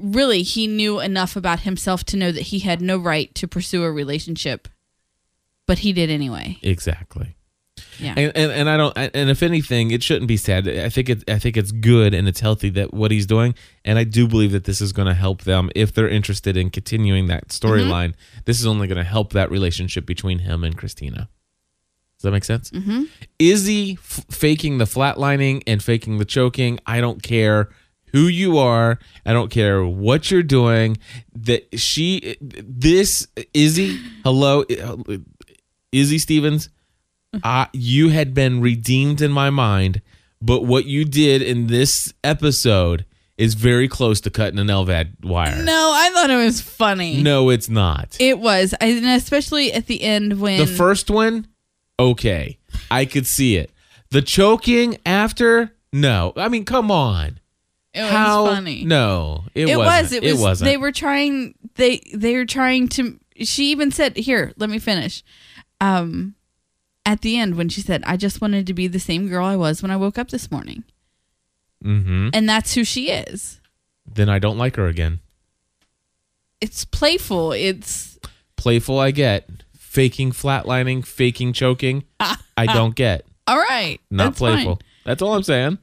really 0.00 0.42
he 0.42 0.66
knew 0.66 1.00
enough 1.00 1.36
about 1.36 1.60
himself 1.60 2.04
to 2.04 2.16
know 2.16 2.32
that 2.32 2.42
he 2.42 2.58
had 2.58 2.80
no 2.80 2.98
right 2.98 3.34
to 3.36 3.46
pursue 3.46 3.84
a 3.84 3.92
relationship 3.92 4.68
but 5.66 5.78
he 5.80 5.92
did 5.92 6.10
anyway. 6.10 6.58
Exactly. 6.62 7.36
Yeah. 7.98 8.14
And, 8.16 8.32
and 8.36 8.52
and 8.52 8.70
I 8.70 8.76
don't 8.76 8.96
and 8.96 9.30
if 9.30 9.42
anything, 9.42 9.90
it 9.90 10.02
shouldn't 10.02 10.28
be 10.28 10.36
sad. 10.36 10.68
I 10.68 10.88
think 10.88 11.08
it 11.08 11.28
I 11.28 11.38
think 11.38 11.56
it's 11.56 11.72
good 11.72 12.14
and 12.14 12.28
it's 12.28 12.40
healthy 12.40 12.70
that 12.70 12.92
what 12.92 13.10
he's 13.10 13.26
doing, 13.26 13.54
and 13.84 13.98
I 13.98 14.04
do 14.04 14.28
believe 14.28 14.52
that 14.52 14.64
this 14.64 14.80
is 14.80 14.92
going 14.92 15.06
to 15.08 15.14
help 15.14 15.42
them 15.42 15.70
if 15.74 15.92
they're 15.92 16.08
interested 16.08 16.56
in 16.56 16.70
continuing 16.70 17.26
that 17.28 17.48
storyline. 17.48 18.10
Mm-hmm. 18.10 18.40
This 18.44 18.60
is 18.60 18.66
only 18.66 18.88
going 18.88 18.98
to 18.98 19.04
help 19.04 19.32
that 19.32 19.50
relationship 19.50 20.06
between 20.06 20.40
him 20.40 20.64
and 20.64 20.76
Christina. 20.76 21.28
Does 22.24 22.30
that 22.30 22.32
make 22.32 22.44
sense? 22.44 22.70
Mm-hmm. 22.70 23.02
Is 23.38 23.66
he 23.66 23.98
f- 24.00 24.24
faking 24.30 24.78
the 24.78 24.86
flatlining 24.86 25.62
and 25.66 25.82
faking 25.82 26.16
the 26.16 26.24
choking? 26.24 26.80
I 26.86 27.02
don't 27.02 27.22
care 27.22 27.68
who 28.12 28.22
you 28.28 28.56
are. 28.56 28.98
I 29.26 29.34
don't 29.34 29.50
care 29.50 29.84
what 29.84 30.30
you're 30.30 30.42
doing. 30.42 30.96
That 31.34 31.78
she, 31.78 32.36
this 32.40 33.26
Izzy, 33.52 33.98
hello, 34.24 34.64
Izzy 35.92 36.18
Stevens, 36.18 36.70
uh, 37.42 37.66
you 37.74 38.08
had 38.08 38.32
been 38.32 38.60
redeemed 38.60 39.20
in 39.20 39.30
my 39.32 39.50
mind, 39.50 40.00
but 40.40 40.64
what 40.64 40.86
you 40.86 41.04
did 41.04 41.42
in 41.42 41.66
this 41.66 42.14
episode 42.22 43.04
is 43.36 43.54
very 43.54 43.88
close 43.88 44.20
to 44.20 44.30
cutting 44.30 44.60
an 44.60 44.68
LVAD 44.68 45.24
wire. 45.24 45.60
no, 45.64 45.90
I 45.92 46.10
thought 46.14 46.30
it 46.30 46.36
was 46.36 46.60
funny. 46.60 47.20
No, 47.20 47.50
it's 47.50 47.68
not. 47.68 48.16
It 48.20 48.38
was, 48.38 48.72
I- 48.80 48.86
and 48.86 49.04
especially 49.06 49.72
at 49.72 49.88
the 49.88 50.02
end 50.02 50.40
when 50.40 50.58
the 50.60 50.66
first 50.68 51.10
one, 51.10 51.48
okay, 51.98 52.58
I 52.90 53.04
could 53.04 53.26
see 53.26 53.56
it. 53.56 53.70
The 54.10 54.22
choking 54.22 54.98
after, 55.04 55.74
no. 55.92 56.32
I 56.36 56.48
mean, 56.48 56.64
come 56.64 56.90
on. 56.90 57.40
it 57.92 58.02
was 58.02 58.10
How? 58.10 58.46
funny. 58.46 58.84
No, 58.84 59.44
it, 59.54 59.68
it 59.68 59.76
wasn't. 59.76 60.22
was. 60.22 60.30
It 60.30 60.32
was. 60.32 60.40
wasn't. 60.40 60.70
They 60.70 60.76
were 60.76 60.92
trying. 60.92 61.54
They 61.74 62.02
they 62.14 62.34
were 62.34 62.46
trying 62.46 62.88
to. 62.90 63.18
She 63.38 63.70
even 63.70 63.90
said, 63.90 64.16
"Here, 64.16 64.52
let 64.56 64.70
me 64.70 64.78
finish." 64.78 65.22
Um, 65.80 66.34
at 67.04 67.20
the 67.20 67.38
end 67.38 67.56
when 67.56 67.68
she 67.68 67.80
said, 67.80 68.02
"I 68.06 68.16
just 68.16 68.40
wanted 68.40 68.66
to 68.68 68.74
be 68.74 68.86
the 68.86 69.00
same 69.00 69.28
girl 69.28 69.44
I 69.44 69.56
was 69.56 69.82
when 69.82 69.90
I 69.90 69.96
woke 69.96 70.18
up 70.18 70.28
this 70.30 70.50
morning," 70.50 70.84
mm-hmm. 71.84 72.30
and 72.32 72.48
that's 72.48 72.74
who 72.74 72.84
she 72.84 73.10
is. 73.10 73.60
Then 74.06 74.28
I 74.28 74.38
don't 74.38 74.58
like 74.58 74.76
her 74.76 74.86
again. 74.86 75.20
It's 76.60 76.84
playful. 76.84 77.52
It's 77.52 78.14
Playful, 78.56 78.98
I 78.98 79.10
get. 79.10 79.48
Faking 79.94 80.32
flatlining, 80.32 81.06
faking 81.06 81.52
choking, 81.52 82.02
I 82.56 82.66
don't 82.66 82.94
get. 82.96 83.24
all 83.46 83.56
right. 83.58 84.00
Not 84.10 84.24
that's 84.24 84.38
fine. 84.40 84.52
playful. 84.56 84.80
That's 85.04 85.22
all 85.22 85.34
I'm 85.34 85.42
saying. 85.44 85.78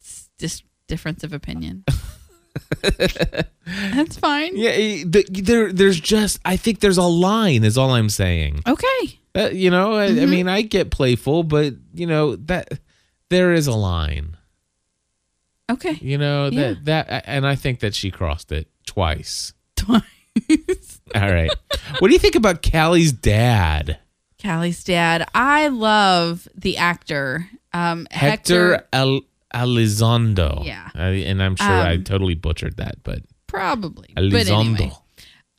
It's 0.00 0.28
just 0.38 0.64
difference 0.88 1.22
of 1.22 1.32
opinion. 1.32 1.84
that's 2.82 4.16
fine. 4.18 4.56
Yeah, 4.56 4.72
the, 5.06 5.24
there, 5.30 5.72
there's 5.72 6.00
just. 6.00 6.40
I 6.44 6.56
think 6.56 6.80
there's 6.80 6.96
a 6.98 7.02
line. 7.04 7.64
Is 7.64 7.78
all 7.78 7.90
I'm 7.90 8.08
saying. 8.10 8.62
Okay. 8.66 9.18
Uh, 9.34 9.50
you 9.52 9.70
know, 9.70 9.94
I, 9.94 10.08
Mm-hmm. 10.08 10.22
I 10.22 10.26
mean, 10.26 10.48
I 10.48 10.62
get 10.62 10.90
playful, 10.90 11.42
but 11.44 11.74
you 11.94 12.06
know 12.06 12.36
that 12.36 12.80
there 13.30 13.52
is 13.52 13.66
a 13.68 13.72
line. 13.74 14.36
Okay. 15.70 15.96
You 16.00 16.18
know 16.18 16.48
Yeah. 16.50 16.74
that 16.82 16.84
that, 17.08 17.24
and 17.26 17.46
I 17.46 17.54
think 17.54 17.80
that 17.80 17.94
she 17.94 18.10
crossed 18.10 18.50
it 18.52 18.68
twice. 18.86 19.52
Twice. 19.76 20.02
All 21.14 21.20
right. 21.32 21.50
what 21.98 22.08
do 22.08 22.12
you 22.14 22.18
think 22.20 22.34
about 22.34 22.62
Callie's 22.62 23.12
dad, 23.12 23.98
Callie's 24.40 24.82
dad. 24.84 25.28
I 25.34 25.68
love 25.68 26.48
the 26.54 26.76
actor. 26.78 27.48
Um, 27.72 28.06
Hector, 28.10 28.72
Hector. 28.72 28.88
Al- 28.92 29.20
Elizondo? 29.54 30.64
Yeah. 30.64 30.88
I, 30.94 31.08
and 31.08 31.42
I'm 31.42 31.56
sure 31.56 31.66
I 31.66 31.94
Um, 31.94 32.04
totally 32.04 32.34
butchered 32.34 32.76
that, 32.78 33.02
but 33.02 33.20
Probably. 33.46 34.10
But 34.14 34.24
Elizondo. 34.24 34.80
anyway. 34.80 34.92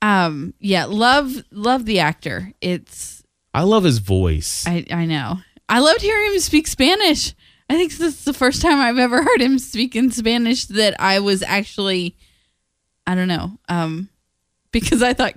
Um, 0.02 0.54
yeah, 0.60 0.86
love 0.86 1.32
love 1.52 1.86
the 1.86 2.00
actor. 2.00 2.52
It's 2.60 3.24
I 3.54 3.62
love 3.64 3.84
his 3.84 4.00
voice. 4.00 4.66
I 4.68 4.86
I 4.92 5.06
know. 5.06 5.40
I 5.70 5.80
loved 5.80 6.02
hearing 6.02 6.34
him 6.34 6.40
speak 6.40 6.68
Spanish. 6.68 7.34
I 7.70 7.76
think 7.76 7.94
this 7.94 8.20
is 8.20 8.26
the 8.26 8.34
first 8.34 8.62
time 8.62 8.80
I've 8.82 8.98
ever 9.00 9.24
heard 9.24 9.42
him 9.42 9.58
speak 9.60 9.96
in 9.96 10.12
Spanish 10.12 10.66
that 10.66 11.00
I 11.00 11.20
was 11.20 11.42
actually 11.44 12.18
I 13.08 13.16
don't 13.16 13.28
know. 13.30 13.58
Um 13.70 14.10
because 14.74 15.02
I 15.02 15.14
thought 15.14 15.36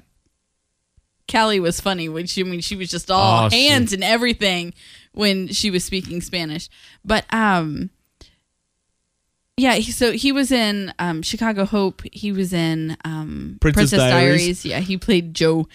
Callie 1.31 1.61
was 1.61 1.81
funny 1.81 2.09
when 2.09 2.27
she 2.27 2.41
I 2.41 2.45
mean 2.45 2.61
she 2.61 2.75
was 2.75 2.91
just 2.91 3.11
all 3.11 3.47
Oh, 3.47 3.49
she- 3.49 3.67
hands 3.69 3.93
and 3.93 4.03
everything 4.03 4.75
when 5.13 5.47
she 5.49 5.71
was 5.71 5.85
speaking 5.85 6.21
Spanish. 6.21 6.69
But 7.05 7.25
um 7.33 7.91
yeah, 9.59 9.77
he, 9.77 9.91
so 9.91 10.13
he 10.13 10.33
was 10.33 10.53
in 10.53 10.93
um, 10.99 11.23
Chicago 11.23 11.65
Hope. 11.65 12.03
He 12.13 12.31
was 12.31 12.53
in 12.53 12.95
um, 13.07 13.57
Princess 13.59 13.89
Princess, 13.91 13.99
Diaries. 13.99 14.41
Diaries. 14.43 14.65
Yeah, 14.67 14.81
he 14.81 14.99
played 14.99 15.33
Joe, 15.33 15.67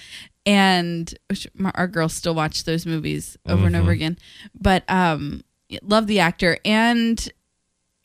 and 0.45 1.11
my, 1.55 1.71
our 1.73 1.87
girls 1.87 2.13
still 2.13 2.35
watch 2.35 2.63
those 2.65 2.85
movies 2.85 3.37
over 3.47 3.65
and 3.65 3.75
over 3.75 3.89
Mhm. 3.89 3.93
again. 3.95 4.17
But 4.53 4.83
um, 4.87 5.43
love 5.81 6.05
the 6.05 6.19
actor, 6.19 6.59
and 6.63 7.27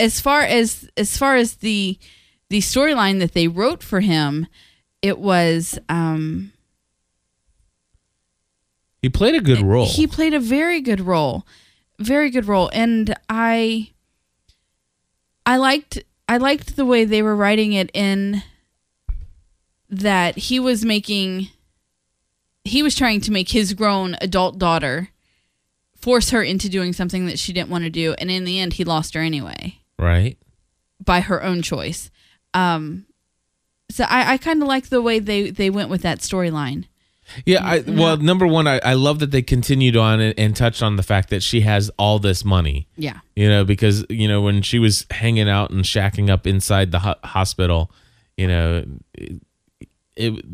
as 0.00 0.18
far 0.18 0.40
as 0.40 0.88
as 0.96 1.18
far 1.18 1.36
as 1.36 1.56
the 1.56 1.98
the 2.48 2.60
storyline 2.60 3.18
that 3.18 3.34
they 3.34 3.46
wrote 3.46 3.82
for 3.82 4.00
him, 4.00 4.46
it 5.02 5.18
was 5.18 5.78
um, 5.88 6.52
he 9.02 9.08
played 9.08 9.34
a 9.34 9.40
good 9.40 9.60
role. 9.60 9.86
he 9.86 10.06
played 10.06 10.34
a 10.34 10.40
very 10.40 10.80
good 10.80 11.00
role, 11.00 11.46
very 11.98 12.30
good 12.30 12.46
role, 12.46 12.70
and 12.72 13.14
I, 13.28 13.90
I 15.44 15.56
liked 15.56 16.02
I 16.28 16.38
liked 16.38 16.76
the 16.76 16.84
way 16.84 17.04
they 17.04 17.22
were 17.22 17.36
writing 17.36 17.72
it 17.72 17.90
in 17.94 18.42
that 19.88 20.36
he 20.36 20.58
was 20.58 20.84
making, 20.84 21.48
he 22.64 22.82
was 22.82 22.96
trying 22.96 23.20
to 23.20 23.30
make 23.30 23.50
his 23.50 23.74
grown 23.74 24.16
adult 24.20 24.58
daughter 24.58 25.10
force 25.94 26.30
her 26.30 26.42
into 26.42 26.68
doing 26.68 26.92
something 26.92 27.26
that 27.26 27.38
she 27.38 27.52
didn't 27.52 27.70
want 27.70 27.84
to 27.84 27.90
do, 27.90 28.14
and 28.18 28.30
in 28.30 28.44
the 28.44 28.58
end, 28.58 28.74
he 28.74 28.84
lost 28.84 29.14
her 29.14 29.20
anyway 29.20 29.78
right? 29.98 30.36
by 31.04 31.20
her 31.20 31.42
own 31.42 31.62
choice. 31.62 32.10
Um, 32.54 33.06
so 33.90 34.04
I, 34.04 34.34
I 34.34 34.38
kind 34.38 34.62
of 34.62 34.68
like 34.68 34.88
the 34.88 35.02
way 35.02 35.18
they 35.18 35.50
they 35.50 35.70
went 35.70 35.90
with 35.90 36.02
that 36.02 36.20
storyline. 36.20 36.84
Yeah, 37.44 37.64
I 37.64 37.80
well, 37.80 38.16
number 38.16 38.46
one, 38.46 38.68
I, 38.68 38.78
I 38.84 38.94
love 38.94 39.18
that 39.18 39.32
they 39.32 39.42
continued 39.42 39.96
on 39.96 40.20
and, 40.20 40.34
and 40.38 40.54
touched 40.54 40.82
on 40.82 40.94
the 40.96 41.02
fact 41.02 41.30
that 41.30 41.42
she 41.42 41.62
has 41.62 41.90
all 41.98 42.18
this 42.20 42.44
money. 42.44 42.86
Yeah. 42.96 43.18
You 43.34 43.48
know, 43.48 43.64
because 43.64 44.04
you 44.08 44.28
know 44.28 44.42
when 44.42 44.62
she 44.62 44.78
was 44.78 45.06
hanging 45.10 45.48
out 45.48 45.70
and 45.70 45.84
shacking 45.84 46.30
up 46.30 46.46
inside 46.46 46.92
the 46.92 47.00
ho- 47.00 47.16
hospital, 47.24 47.90
you 48.36 48.46
know, 48.46 48.84
it, 49.14 49.40
it 50.14 50.44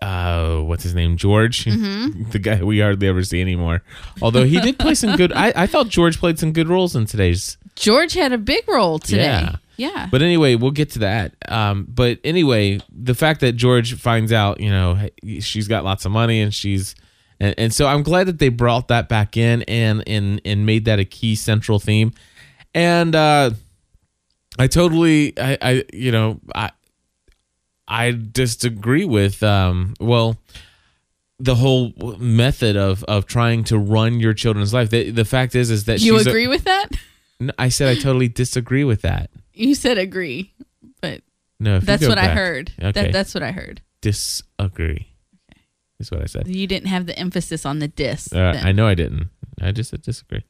uh, 0.00 0.60
what's 0.60 0.82
his 0.82 0.94
name, 0.94 1.18
George, 1.18 1.64
the 1.66 2.40
guy 2.40 2.62
we 2.62 2.80
hardly 2.80 3.08
ever 3.08 3.22
see 3.22 3.40
anymore. 3.40 3.82
Although 4.22 4.44
he 4.44 4.58
did 4.60 4.78
play 4.78 4.94
some 4.94 5.16
good, 5.16 5.32
I, 5.34 5.52
I 5.54 5.66
thought 5.66 5.88
George 5.88 6.18
played 6.18 6.38
some 6.38 6.52
good 6.52 6.68
roles 6.68 6.96
in 6.96 7.04
today's 7.04 7.58
George 7.76 8.14
had 8.14 8.32
a 8.32 8.38
big 8.38 8.66
role 8.68 8.98
today. 8.98 9.24
Yeah. 9.24 9.56
Yeah. 9.76 10.08
But 10.10 10.22
anyway, 10.22 10.54
we'll 10.54 10.70
get 10.70 10.90
to 10.90 10.98
that. 11.00 11.34
Um, 11.48 11.86
but 11.88 12.18
anyway, 12.24 12.80
the 12.90 13.14
fact 13.14 13.40
that 13.40 13.52
George 13.52 13.94
finds 13.94 14.32
out, 14.32 14.60
you 14.60 14.70
know, 14.70 15.08
she's 15.40 15.68
got 15.68 15.84
lots 15.84 16.04
of 16.04 16.12
money 16.12 16.40
and 16.40 16.52
she's, 16.52 16.94
and, 17.40 17.54
and 17.58 17.74
so 17.74 17.86
I'm 17.86 18.02
glad 18.02 18.28
that 18.28 18.38
they 18.38 18.48
brought 18.50 18.88
that 18.88 19.08
back 19.08 19.36
in 19.36 19.62
and 19.62 20.02
and 20.06 20.40
and 20.44 20.64
made 20.66 20.84
that 20.84 20.98
a 21.00 21.04
key 21.04 21.34
central 21.34 21.78
theme. 21.78 22.12
And 22.74 23.14
uh, 23.14 23.50
I 24.58 24.66
totally, 24.66 25.32
I, 25.38 25.58
I, 25.60 25.84
you 25.92 26.12
know, 26.12 26.40
I, 26.54 26.70
I 27.88 28.12
disagree 28.12 29.04
with, 29.04 29.42
um, 29.42 29.94
well, 30.00 30.36
the 31.38 31.56
whole 31.56 31.92
method 32.18 32.76
of 32.76 33.02
of 33.04 33.26
trying 33.26 33.64
to 33.64 33.76
run 33.78 34.20
your 34.20 34.32
children's 34.34 34.72
life. 34.72 34.90
The, 34.90 35.10
the 35.10 35.24
fact 35.24 35.54
is, 35.56 35.70
is 35.70 35.84
that 35.86 36.00
you 36.00 36.16
she's 36.16 36.26
a- 36.26 36.30
agree 36.30 36.46
with 36.46 36.64
that? 36.64 36.90
I 37.58 37.70
said 37.70 37.88
I 37.88 38.00
totally 38.00 38.28
disagree 38.28 38.84
with 38.84 39.02
that. 39.02 39.28
You 39.54 39.74
said 39.74 39.98
agree, 39.98 40.52
but 41.00 41.22
No, 41.60 41.78
that's 41.78 42.06
what 42.06 42.18
I 42.18 42.28
heard. 42.28 42.72
Okay, 42.78 42.90
That, 42.92 43.12
that's 43.12 43.34
what 43.34 43.42
I 43.42 43.52
heard. 43.52 43.80
disagree. 44.00 44.54
okay. 44.60 45.06
Is 46.00 46.10
what 46.10 46.22
I 46.22 46.26
said. 46.26 46.48
You 46.48 46.66
didn't 46.66 46.88
have 46.88 47.06
the 47.06 47.16
emphasis 47.16 47.64
on 47.64 47.78
the 47.78 47.86
dis. 47.88 48.32
Uh. 48.32 48.60
I 48.62 48.72
know 48.72 48.86
I 48.88 48.94
didn't. 48.94 49.28
I 49.60 49.70
just 49.72 49.90
said 49.90 50.02
disagree. 50.02 50.42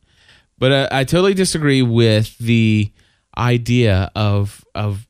But 0.59 0.73
uh, 0.73 0.89
I 0.91 1.05
totally 1.05 1.35
disagree 1.35 1.83
with 1.83 2.39
the 2.39 2.91
idea 3.37 4.11
of 4.15 4.65
of 4.75 5.07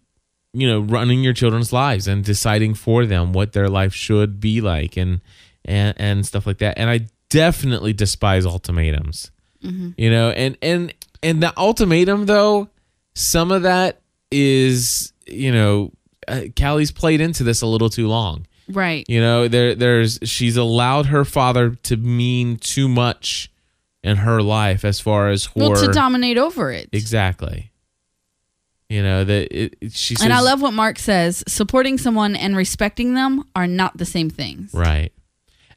you 0.52 0.66
know 0.68 0.80
running 0.80 1.22
your 1.22 1.32
children's 1.32 1.72
lives 1.72 2.08
and 2.08 2.24
deciding 2.24 2.74
for 2.74 3.06
them 3.06 3.32
what 3.32 3.52
their 3.52 3.68
life 3.68 3.94
should 3.94 4.40
be 4.40 4.60
like 4.60 4.96
and 4.96 5.20
and 5.64 5.94
and 6.00 6.26
stuff 6.26 6.46
like 6.46 6.58
that. 6.58 6.76
And 6.78 6.90
I 6.90 7.06
definitely 7.28 7.92
despise 7.92 8.44
ultimatums. 8.46 9.30
You 9.60 10.10
know, 10.10 10.30
and 10.30 10.58
and 10.60 10.92
and 11.22 11.40
the 11.40 11.56
ultimatum 11.56 12.26
though, 12.26 12.68
some 13.14 13.50
of 13.52 13.62
that 13.62 14.00
is 14.30 15.12
you 15.26 15.52
know, 15.52 15.92
uh, 16.28 16.42
Callie's 16.56 16.90
played 16.90 17.20
into 17.20 17.44
this 17.44 17.62
a 17.62 17.66
little 17.66 17.88
too 17.90 18.08
long. 18.08 18.46
Right. 18.68 19.04
You 19.08 19.20
know, 19.20 19.48
there 19.48 19.74
there's 19.74 20.18
she's 20.24 20.56
allowed 20.56 21.06
her 21.06 21.24
father 21.24 21.70
to 21.84 21.96
mean 21.96 22.56
too 22.56 22.88
much 22.88 23.50
in 24.02 24.16
her 24.18 24.42
life 24.42 24.84
as 24.84 25.00
far 25.00 25.28
as 25.28 25.46
her 25.46 25.52
Well, 25.56 25.74
to 25.76 25.92
dominate 25.92 26.38
over 26.38 26.70
it. 26.72 26.88
exactly. 26.92 27.70
You 28.88 29.02
know 29.02 29.24
that 29.24 29.52
it, 29.56 29.76
it- 29.80 29.92
she 29.92 30.14
says 30.16 30.24
And 30.24 30.32
I 30.34 30.40
love 30.40 30.60
what 30.60 30.72
Mark 30.74 30.98
says 30.98 31.42
supporting 31.48 31.98
someone 31.98 32.36
and 32.36 32.56
respecting 32.56 33.14
them 33.14 33.44
are 33.56 33.66
not 33.66 33.96
the 33.96 34.04
same 34.04 34.28
things. 34.28 34.72
right, 34.74 35.12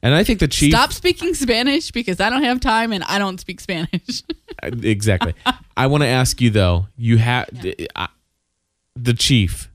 And 0.02 0.14
I 0.14 0.24
think 0.24 0.40
the 0.40 0.48
chief 0.48 0.72
Stop 0.72 0.92
speaking 0.92 1.34
Spanish 1.34 1.90
because 1.90 2.20
I 2.20 2.30
don't 2.30 2.42
have 2.42 2.60
time 2.60 2.92
and 2.92 3.02
I 3.04 3.18
don't 3.18 3.38
speak 3.40 3.60
Spanish. 3.60 4.22
exactly. 4.62 5.34
I 5.76 5.86
want 5.86 6.02
to 6.02 6.06
ask 6.08 6.40
you 6.40 6.50
though. 6.50 6.88
You 6.96 7.18
have 7.18 7.48
the 7.52 9.14
chief 9.14 9.70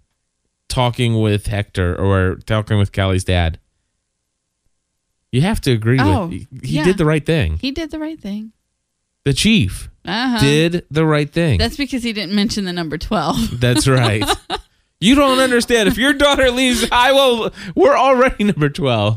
talking 0.69 1.19
with 1.19 1.47
Hector 1.47 1.95
or 1.99 2.35
talking 2.45 2.77
with 2.77 2.91
Callie's 2.91 3.23
dad. 3.23 3.59
You 5.31 5.41
have 5.41 5.61
to 5.61 5.71
agree 5.71 5.97
Oh, 5.99 6.27
with 6.27 6.63
he 6.63 6.75
yeah. 6.77 6.83
did 6.83 6.97
the 6.97 7.05
right 7.05 7.25
thing. 7.25 7.57
he 7.57 7.71
did 7.71 7.91
the 7.91 7.99
right 7.99 8.19
thing. 8.19 8.51
The 9.23 9.33
chief 9.33 9.89
Uh-huh. 10.05 10.39
did 10.39 10.85
the 10.91 11.05
right 11.05 11.29
thing. 11.29 11.57
That's 11.59 11.77
because 11.77 12.03
he 12.03 12.11
didn't 12.13 12.33
mention 12.35 12.65
the 12.65 12.73
number 12.73 12.97
12. 12.97 13.59
That's 13.59 13.87
right. 13.87 14.23
You 15.01 15.15
don't 15.15 15.39
understand. 15.39 15.89
If 15.89 15.97
your 15.97 16.13
daughter 16.13 16.49
leaves, 16.51 16.87
I 16.91 17.11
will. 17.11 17.51
We're 17.75 17.97
already 17.97 18.43
number 18.45 18.69
twelve. 18.69 19.15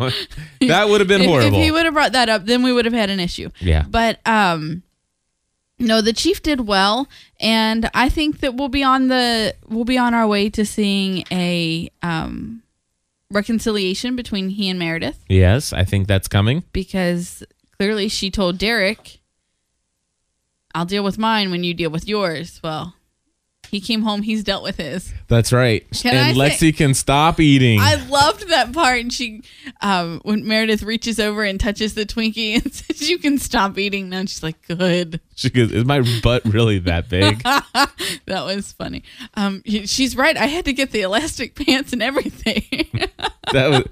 That 0.60 0.88
would 0.88 1.00
have 1.00 1.08
been 1.08 1.20
If- 1.20 1.28
horrible. 1.28 1.58
If, 1.58 1.64
he 1.64 1.70
would 1.70 1.84
have 1.84 1.94
brought 1.94 2.12
that 2.12 2.28
up, 2.28 2.46
then 2.46 2.62
we 2.62 2.72
would 2.72 2.86
have 2.86 2.94
had 2.94 3.10
an 3.10 3.20
issue. 3.20 3.50
yeah. 3.60 3.84
But 3.88 4.18
um 4.26 4.82
no, 5.78 6.00
the 6.00 6.12
chief 6.12 6.40
did 6.42 6.66
well 6.66 7.08
and 7.40 7.90
I 7.94 8.08
think 8.08 8.40
that 8.40 8.54
we'll 8.54 8.68
be 8.68 8.82
on 8.82 9.08
the 9.08 9.54
we'll 9.68 9.84
be 9.84 9.98
on 9.98 10.14
our 10.14 10.26
way 10.26 10.48
to 10.50 10.64
seeing 10.64 11.24
a 11.30 11.90
um 12.02 12.62
reconciliation 13.30 14.14
between 14.16 14.50
he 14.50 14.68
and 14.70 14.78
Meredith 14.78 15.18
Yes, 15.28 15.72
I 15.72 15.84
think 15.84 16.06
that's 16.06 16.28
coming. 16.28 16.62
because 16.72 17.42
clearly 17.76 18.08
she 18.08 18.30
told 18.30 18.56
Derek 18.56 19.20
I'll 20.74 20.84
deal 20.84 21.04
with 21.04 21.18
mine 21.18 21.50
when 21.50 21.62
you 21.64 21.74
deal 21.74 21.90
with 21.90 22.08
yours. 22.08 22.60
Well, 22.64 22.94
he 23.74 23.80
came 23.80 24.02
home, 24.02 24.22
he's 24.22 24.44
dealt 24.44 24.62
with 24.62 24.76
his. 24.76 25.12
That's 25.28 25.52
right. 25.52 25.84
Can 25.92 26.14
and 26.14 26.38
I 26.38 26.48
Lexi 26.50 26.56
say- 26.58 26.72
can 26.72 26.94
stop 26.94 27.40
eating. 27.40 27.80
I 27.80 27.96
loved 28.06 28.48
that 28.48 28.72
part. 28.72 29.00
And 29.00 29.12
she, 29.12 29.42
um, 29.80 30.20
when 30.24 30.46
Meredith 30.46 30.82
reaches 30.82 31.18
over 31.18 31.42
and 31.44 31.58
touches 31.58 31.94
the 31.94 32.06
Twinkie 32.06 32.54
and 32.62 32.72
says, 32.74 33.08
"You 33.08 33.18
can 33.18 33.38
stop 33.38 33.76
eating 33.78 34.08
now," 34.10 34.18
and 34.20 34.30
she's 34.30 34.42
like, 34.42 34.60
"Good." 34.66 35.20
she 35.36 35.50
goes, 35.50 35.72
"Is 35.72 35.84
my 35.84 36.02
butt 36.22 36.44
really 36.44 36.78
that 36.80 37.08
big?" 37.08 37.42
That 38.26 38.44
was 38.44 38.72
funny. 38.72 39.02
Um, 39.34 39.62
she's 39.66 40.16
right. 40.16 40.36
I 40.36 40.46
had 40.46 40.64
to 40.66 40.72
get 40.72 40.90
the 40.92 41.02
elastic 41.02 41.54
pants 41.66 41.92
and 41.92 42.02
everything. 42.02 42.64
that 43.52 43.68
was 43.70 43.82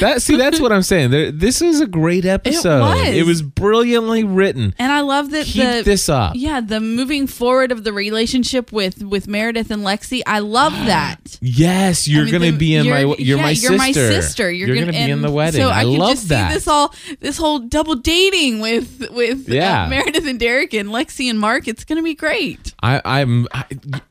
that. 0.00 0.22
See, 0.22 0.36
that's 0.36 0.60
what 0.60 0.72
I'm 0.72 0.82
saying. 0.82 1.10
There, 1.10 1.30
this 1.30 1.62
is 1.62 1.80
a 1.80 1.86
great 1.86 2.24
episode. 2.24 2.80
was. 2.80 3.08
It 3.08 3.24
was 3.26 3.40
brilliantly 3.42 4.24
written. 4.24 4.74
and 4.78 4.92
I 4.92 5.00
love 5.00 5.30
that 5.30 5.46
Keep 5.46 5.62
the 5.64 5.82
this 5.84 6.08
up. 6.08 6.32
yeah 6.36 6.60
the 6.60 6.80
moving 6.80 7.26
forward 7.26 7.72
of 7.72 7.84
the 7.84 7.92
relationship 7.92 8.72
with 8.72 9.02
with 9.02 9.26
Meredith 9.28 9.70
and 9.70 9.82
Lexi. 9.82 10.22
I 10.26 10.40
love 10.40 10.72
that. 10.86 11.38
Yes, 11.40 12.06
you're 12.08 12.22
I 12.22 12.24
mean, 12.24 12.32
gonna 12.32 12.50
the- 12.52 12.58
be 12.58 12.74
in 12.74 12.88
my. 12.88 13.00
you're- 13.00 13.16
You're 13.18 13.36
yeah, 13.38 13.42
my 13.44 13.50
You're 13.50 13.76
my 13.78 13.92
sister. 13.92 14.22
sister. 14.22 14.50
You're, 14.50 14.74
gonna, 14.74 14.92
be 14.92 14.98
in 15.10 15.22
the 15.22 15.30
wedding. 15.30 15.60
So 15.62 15.68
I, 15.68 15.80
I, 15.80 15.82
love 15.84 16.28
that. 16.28 16.48
see 16.50 16.54
this 16.54 16.68
all 16.68 16.94
this 17.20 17.36
whole 17.36 17.58
double 17.60 17.94
dating 17.96 18.60
with 18.60 19.10
with 19.10 19.48
uh, 19.50 19.54
Yeah. 19.54 19.88
Meredith 19.88 20.26
and 20.26 20.38
Derek 20.38 20.74
and 20.74 20.87
Lexi 20.88 21.28
and 21.30 21.38
Mark. 21.38 21.68
It's 21.68 21.84
gonna 21.84 22.02
be 22.02 22.14
great. 22.14 22.74
I, 22.82 23.00
I'm. 23.04 23.46
I, 23.52 23.64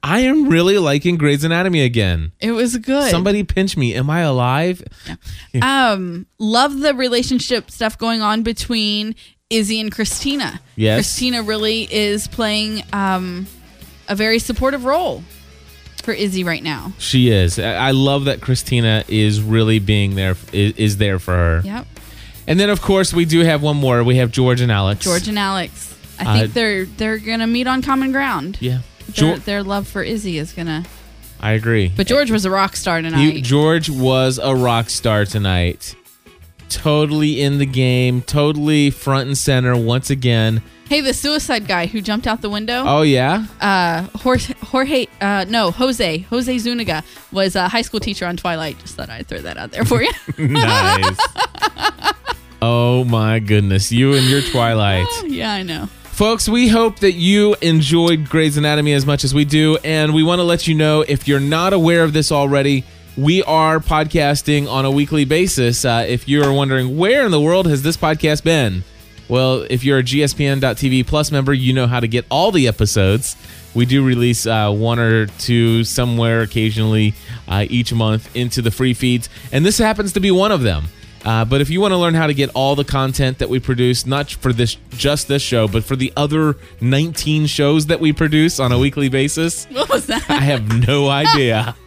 I 0.04 0.20
am 0.22 0.50
really 0.50 0.78
liking 0.78 1.18
Grey's 1.18 1.44
Anatomy 1.44 1.84
again. 1.84 2.32
It 2.40 2.52
was 2.52 2.78
good. 2.78 3.10
Somebody 3.12 3.44
pinch 3.44 3.78
me. 3.78 3.96
Am 3.96 4.10
I 4.10 4.22
alive? 4.22 4.84
um 5.62 6.26
love 6.38 6.80
the 6.80 6.94
relationship 6.94 7.72
stuff 7.72 7.98
going 7.98 8.22
on 8.22 8.44
between 8.44 9.16
Izzy 9.50 9.80
and 9.80 9.92
Christina. 9.92 10.60
Yes. 10.76 10.98
Christina 10.98 11.44
really 11.44 11.92
is 11.92 12.28
playing 12.28 12.84
um 12.94 13.48
a 14.08 14.16
very 14.16 14.40
supportive 14.40 14.86
role 14.86 15.24
for 16.04 16.14
Izzy 16.14 16.44
right 16.44 16.64
now. 16.64 16.94
She 17.00 17.30
is. 17.30 17.60
I 17.60 17.92
love 17.92 18.26
that 18.26 18.42
Christina 18.42 19.04
is 19.08 19.42
really 19.42 19.80
being 19.80 20.16
there. 20.16 20.36
Is, 20.54 20.74
is 20.78 20.98
there 20.98 21.20
for 21.20 21.34
her. 21.36 21.62
Yep. 21.64 21.86
And 22.48 22.58
then, 22.58 22.70
of 22.70 22.82
course, 22.82 23.14
we 23.14 23.26
do 23.26 23.42
have 23.42 23.62
one 23.62 23.76
more. 23.76 24.02
We 24.06 24.16
have 24.18 24.32
George 24.32 24.62
and 24.62 24.72
Alex. 24.72 25.04
George 25.04 25.28
and 25.28 25.38
Alex. 25.38 25.87
I 26.20 26.24
Uh, 26.26 26.40
think 26.40 26.54
they're 26.54 26.86
they're 26.86 27.18
gonna 27.20 27.48
meet 27.48 27.68
on 27.68 27.82
common 27.82 28.12
ground. 28.12 28.58
Yeah. 28.60 28.80
Their, 29.08 29.14
George, 29.14 29.44
their 29.46 29.64
love 29.64 29.88
for 29.88 30.04
Izzy 30.04 30.38
is 30.38 30.52
gonna 30.54 30.84
I 31.40 31.52
agree. 31.52 31.92
But 31.96 32.08
George 32.08 32.32
was 32.32 32.46
a 32.46 32.50
rock 32.52 32.76
star 32.76 33.02
tonight. 33.02 33.20
He, 33.20 33.42
George 33.42 33.90
was 33.90 34.40
a 34.42 34.56
rock 34.56 34.90
star 34.90 35.24
tonight. 35.26 35.96
Totally 36.70 37.42
in 37.42 37.60
the 37.60 37.66
game. 37.66 38.22
Totally 38.22 38.90
front 38.90 39.28
and 39.28 39.38
center 39.38 39.76
once 39.78 40.10
again. 40.10 40.62
hey, 40.90 41.00
the 41.02 41.14
suicide 41.14 41.68
guy 41.68 41.86
who 41.86 42.02
jumped 42.02 42.26
out 42.28 42.42
the 42.42 42.50
window. 42.50 42.84
Oh 42.86 43.04
yeah. 43.04 43.46
Uh, 43.62 44.04
Jorge, 44.18 44.54
Jorge 44.64 45.08
uh, 45.22 45.46
no, 45.48 45.72
Jose, 45.72 46.18
Jose 46.20 46.58
Zuniga 46.58 47.04
was 47.32 47.56
a 47.56 47.68
high 47.70 47.84
school 47.84 48.00
teacher 48.00 48.26
on 48.26 48.36
Twilight. 48.36 48.80
Just 48.80 48.96
thought 48.96 49.10
I'd 49.10 49.28
throw 49.28 49.40
that 49.40 49.58
out 49.58 49.72
there 49.72 49.86
for 49.86 50.02
you. 50.02 50.12
nice. 50.38 51.18
oh 52.62 53.04
my 53.06 53.40
goodness. 53.40 53.92
You 53.92 54.14
and 54.16 54.26
your 54.28 54.42
Twilight. 54.42 55.08
yeah, 55.26 55.54
I 55.54 55.64
know. 55.64 55.88
Folks, 56.18 56.50
we 56.50 56.68
hope 56.68 56.98
that 57.02 57.12
you 57.12 57.56
enjoyed 57.62 58.28
Grey's 58.28 58.58
Anatomy 58.58 58.94
as 58.94 59.06
much 59.06 59.24
as 59.24 59.36
we 59.36 59.46
do, 59.46 59.78
and 59.84 60.16
we 60.16 60.24
want 60.24 60.40
to 60.40 60.44
let 60.44 60.68
you 60.68 60.74
know 60.74 61.02
if 61.02 61.28
you're 61.28 61.40
not 61.40 61.74
aware 61.74 62.04
of 62.04 62.12
this 62.12 62.32
already, 62.32 62.84
we 63.16 63.44
are 63.44 63.80
podcasting 63.80 64.68
on 64.68 64.84
a 64.84 64.90
weekly 64.90 65.26
basis. 65.26 65.86
Uh, 65.86 66.04
if 66.10 66.28
you're 66.28 66.52
wondering 66.52 66.98
where 66.98 67.24
in 67.24 67.30
the 67.30 67.40
world 67.40 67.68
has 67.68 67.84
this 67.84 67.96
podcast 67.96 68.44
been, 68.44 68.84
well, 69.30 69.68
if 69.70 69.84
you're 69.84 70.00
a 70.00 70.04
GSPN.TV 70.04 71.06
Plus 71.06 71.32
member, 71.32 71.54
you 71.54 71.72
know 71.72 71.86
how 71.86 72.00
to 72.00 72.08
get 72.08 72.26
all 72.32 72.52
the 72.52 72.68
episodes. 72.68 73.36
We 73.76 73.86
do 73.86 74.04
release 74.04 74.48
uh, 74.48 74.72
one 74.72 74.98
or 74.98 75.28
two 75.28 75.84
somewhere 75.84 76.42
occasionally 76.42 77.14
uh, 77.48 77.68
each 77.70 77.94
month 77.94 78.36
into 78.36 78.64
the 78.64 78.72
free 78.72 78.96
feeds, 78.96 79.30
and 79.52 79.64
this 79.64 79.78
happens 79.78 80.14
to 80.14 80.20
be 80.20 80.32
one 80.32 80.52
of 80.52 80.64
them. 80.64 80.86
Uh, 81.26 81.44
but 81.46 81.62
if 81.62 81.70
you 81.70 81.82
want 81.82 81.92
to 81.92 81.98
learn 81.98 82.14
how 82.14 82.28
to 82.28 82.34
get 82.34 82.50
all 82.54 82.76
the 82.76 82.84
content 82.84 83.40
that 83.40 83.50
we 83.50 83.60
produce, 83.60 84.06
not 84.06 84.32
for 84.32 84.54
this 84.54 84.78
just 84.92 85.28
this 85.28 85.42
show, 85.42 85.68
but 85.68 85.84
for 85.84 85.96
the 85.96 86.14
other 86.16 86.56
19 86.82 87.46
shows 87.48 87.88
that 87.88 88.00
we 88.00 88.14
produce 88.14 88.60
on 88.60 88.72
a 88.72 88.80
weekly 88.80 89.10
basis, 89.10 89.66
What 89.72 89.90
was 89.90 90.08
that? 90.08 90.30
I 90.30 90.40
have 90.40 90.88
no 90.88 91.10
idea. 91.10 91.76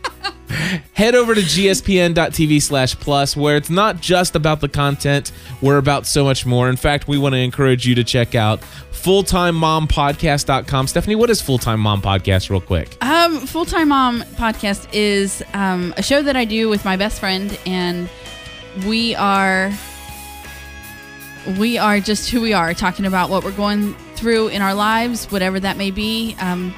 Head 0.94 1.14
over 1.14 1.34
to 1.34 1.40
gspn.tv 1.40 2.60
slash 2.60 2.96
plus, 2.98 3.36
where 3.36 3.56
it's 3.56 3.70
not 3.70 4.00
just 4.00 4.34
about 4.34 4.60
the 4.60 4.68
content, 4.68 5.30
we're 5.62 5.78
about 5.78 6.06
so 6.06 6.24
much 6.24 6.44
more. 6.44 6.68
In 6.68 6.76
fact, 6.76 7.06
we 7.06 7.18
want 7.18 7.34
to 7.34 7.38
encourage 7.38 7.86
you 7.86 7.94
to 7.94 8.02
check 8.04 8.34
out 8.34 8.60
fulltimemompodcast.com. 8.92 10.86
Stephanie, 10.88 11.14
what 11.16 11.30
is 11.30 11.40
Full 11.40 11.58
Time 11.58 11.80
Mom 11.80 12.02
Podcast, 12.02 12.50
real 12.50 12.60
quick? 12.60 12.96
Um, 13.02 13.38
Full 13.46 13.64
Time 13.64 13.88
Mom 13.88 14.22
podcast 14.34 14.88
is 14.92 15.42
um, 15.54 15.94
a 15.96 16.02
show 16.02 16.20
that 16.22 16.36
I 16.36 16.44
do 16.44 16.68
with 16.68 16.84
my 16.84 16.96
best 16.96 17.20
friend, 17.20 17.56
and 17.64 18.08
we 18.86 19.14
are 19.14 19.72
we 21.58 21.78
are 21.78 22.00
just 22.00 22.30
who 22.30 22.40
we 22.40 22.52
are, 22.52 22.74
talking 22.74 23.06
about 23.06 23.30
what 23.30 23.44
we're 23.44 23.52
going 23.52 23.94
through 24.14 24.48
in 24.48 24.60
our 24.62 24.74
lives, 24.74 25.30
whatever 25.32 25.58
that 25.58 25.76
may 25.76 25.90
be. 25.90 26.36
Um, 26.38 26.74